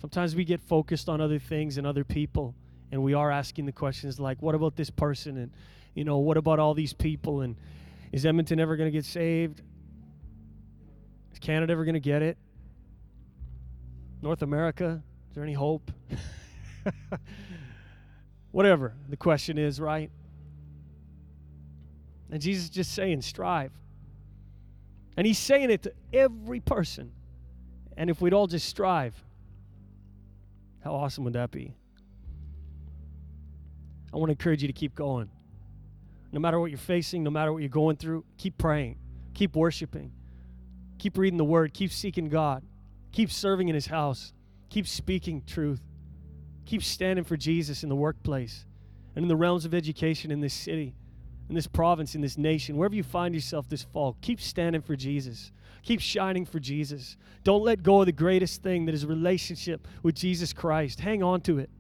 Sometimes 0.02 0.36
we 0.36 0.46
get 0.46 0.62
focused 0.62 1.10
on 1.10 1.22
other 1.22 1.40
things 1.40 1.78
and 1.78 1.86
other 1.86 2.04
people, 2.04 2.56
and 2.92 3.04
we 3.04 3.14
are 3.14 3.32
asking 3.32 3.66
the 3.66 3.72
questions 3.72 4.20
like, 4.20 4.42
what 4.42 4.56
about 4.56 4.76
this 4.76 4.90
person? 4.90 5.38
And, 5.38 5.52
you 5.94 6.04
know, 6.04 6.18
what 6.18 6.38
about 6.38 6.60
all 6.60 6.74
these 6.74 6.94
people? 6.94 7.42
And 7.42 7.56
is 8.12 8.26
Edmonton 8.26 8.60
ever 8.60 8.76
going 8.76 8.88
to 8.88 8.98
get 8.98 9.06
saved? 9.06 9.62
Is 11.32 11.40
Canada 11.40 11.72
ever 11.72 11.86
going 11.86 11.94
to 11.94 12.00
get 12.00 12.22
it? 12.22 12.38
North 14.22 14.42
America? 14.42 15.02
Is 15.30 15.36
there 15.36 15.44
any 15.44 15.54
hope? 15.54 15.92
Whatever 18.52 18.94
the 19.08 19.18
question 19.18 19.58
is, 19.58 19.80
right? 19.80 20.10
And 22.32 22.42
Jesus 22.42 22.66
is 22.66 22.70
just 22.70 22.94
saying, 22.94 23.22
strive. 23.22 23.72
And 25.18 25.28
he's 25.28 25.40
saying 25.40 25.70
it 25.70 25.84
to 25.84 25.94
every 26.14 26.60
person. 26.60 27.12
And 27.98 28.10
if 28.10 28.22
we'd 28.22 28.34
all 28.34 28.48
just 28.48 28.68
strive, 28.68 29.14
how 30.84 30.94
awesome 30.94 31.24
would 31.26 31.34
that 31.34 31.52
be? 31.52 31.76
I 34.14 34.18
want 34.18 34.30
to 34.30 34.32
encourage 34.32 34.62
you 34.62 34.68
to 34.68 34.74
keep 34.74 34.96
going. 34.96 35.30
No 36.32 36.40
matter 36.40 36.60
what 36.60 36.72
you're 36.72 36.78
facing, 36.78 37.24
no 37.24 37.32
matter 37.32 37.52
what 37.52 37.60
you're 37.60 37.70
going 37.70 37.98
through, 37.98 38.24
keep 38.38 38.58
praying, 38.58 38.98
keep 39.34 39.56
worshiping, 39.56 40.12
keep 40.98 41.18
reading 41.18 41.38
the 41.38 41.44
word, 41.44 41.74
keep 41.74 41.92
seeking 41.92 42.30
God, 42.30 42.64
keep 43.12 43.32
serving 43.32 43.68
in 43.68 43.76
his 43.76 43.88
house, 43.88 44.34
keep 44.70 44.88
speaking 44.88 45.44
truth. 45.46 45.82
Keep 46.70 46.84
standing 46.84 47.26
for 47.26 47.36
Jesus 47.36 47.82
in 47.82 47.90
the 47.90 47.96
workplace 47.96 48.64
and 49.16 49.26
in 49.26 49.28
the 49.28 49.36
realms 49.36 49.66
of 49.66 49.74
education 49.74 50.30
in 50.30 50.40
this 50.40 50.54
city, 50.54 50.94
in 51.50 51.56
this 51.56 51.66
province, 51.66 52.14
in 52.14 52.22
this 52.22 52.38
nation, 52.38 52.78
wherever 52.78 52.94
you 52.94 53.02
find 53.02 53.34
yourself 53.34 53.68
this 53.68 53.82
fall. 53.82 54.16
Keep 54.22 54.40
standing 54.40 54.84
for 54.84 54.96
Jesus. 54.96 55.52
Keep 55.82 56.00
shining 56.00 56.46
for 56.46 56.60
Jesus. 56.60 57.18
Don't 57.44 57.64
let 57.64 57.82
go 57.82 58.02
of 58.02 58.06
the 58.06 58.12
greatest 58.12 58.62
thing 58.62 58.86
that 58.86 58.94
is 58.94 59.04
relationship 59.04 59.88
with 60.04 60.14
Jesus 60.14 60.54
Christ. 60.54 61.00
Hang 61.00 61.24
on 61.24 61.42
to 61.42 61.58
it. 61.58 61.72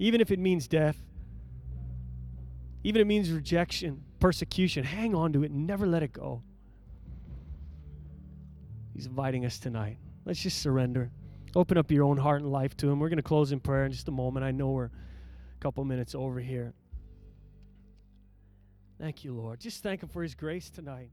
Even 0.00 0.20
if 0.20 0.32
it 0.32 0.40
means 0.40 0.66
death, 0.66 0.96
even 2.84 3.00
it 3.00 3.06
means 3.06 3.30
rejection, 3.32 4.04
persecution, 4.20 4.84
hang 4.84 5.14
on 5.14 5.32
to 5.32 5.42
it 5.42 5.50
never 5.50 5.86
let 5.86 6.02
it 6.02 6.12
go. 6.12 6.42
He's 8.94 9.06
inviting 9.06 9.44
us 9.44 9.58
tonight. 9.58 9.98
Let's 10.24 10.40
just 10.40 10.60
surrender. 10.60 11.10
Open 11.56 11.78
up 11.78 11.90
your 11.90 12.04
own 12.04 12.16
heart 12.16 12.42
and 12.42 12.52
life 12.52 12.76
to 12.78 12.90
Him. 12.90 13.00
We're 13.00 13.08
going 13.08 13.16
to 13.16 13.22
close 13.22 13.52
in 13.52 13.60
prayer 13.60 13.86
in 13.86 13.92
just 13.92 14.08
a 14.08 14.12
moment. 14.12 14.44
I 14.44 14.50
know 14.50 14.70
we're 14.70 14.84
a 14.84 14.90
couple 15.60 15.84
minutes 15.84 16.14
over 16.14 16.40
here. 16.40 16.74
Thank 19.00 19.24
you, 19.24 19.34
Lord. 19.34 19.60
Just 19.60 19.82
thank 19.82 20.02
Him 20.02 20.08
for 20.08 20.22
His 20.22 20.34
grace 20.34 20.70
tonight. 20.70 21.10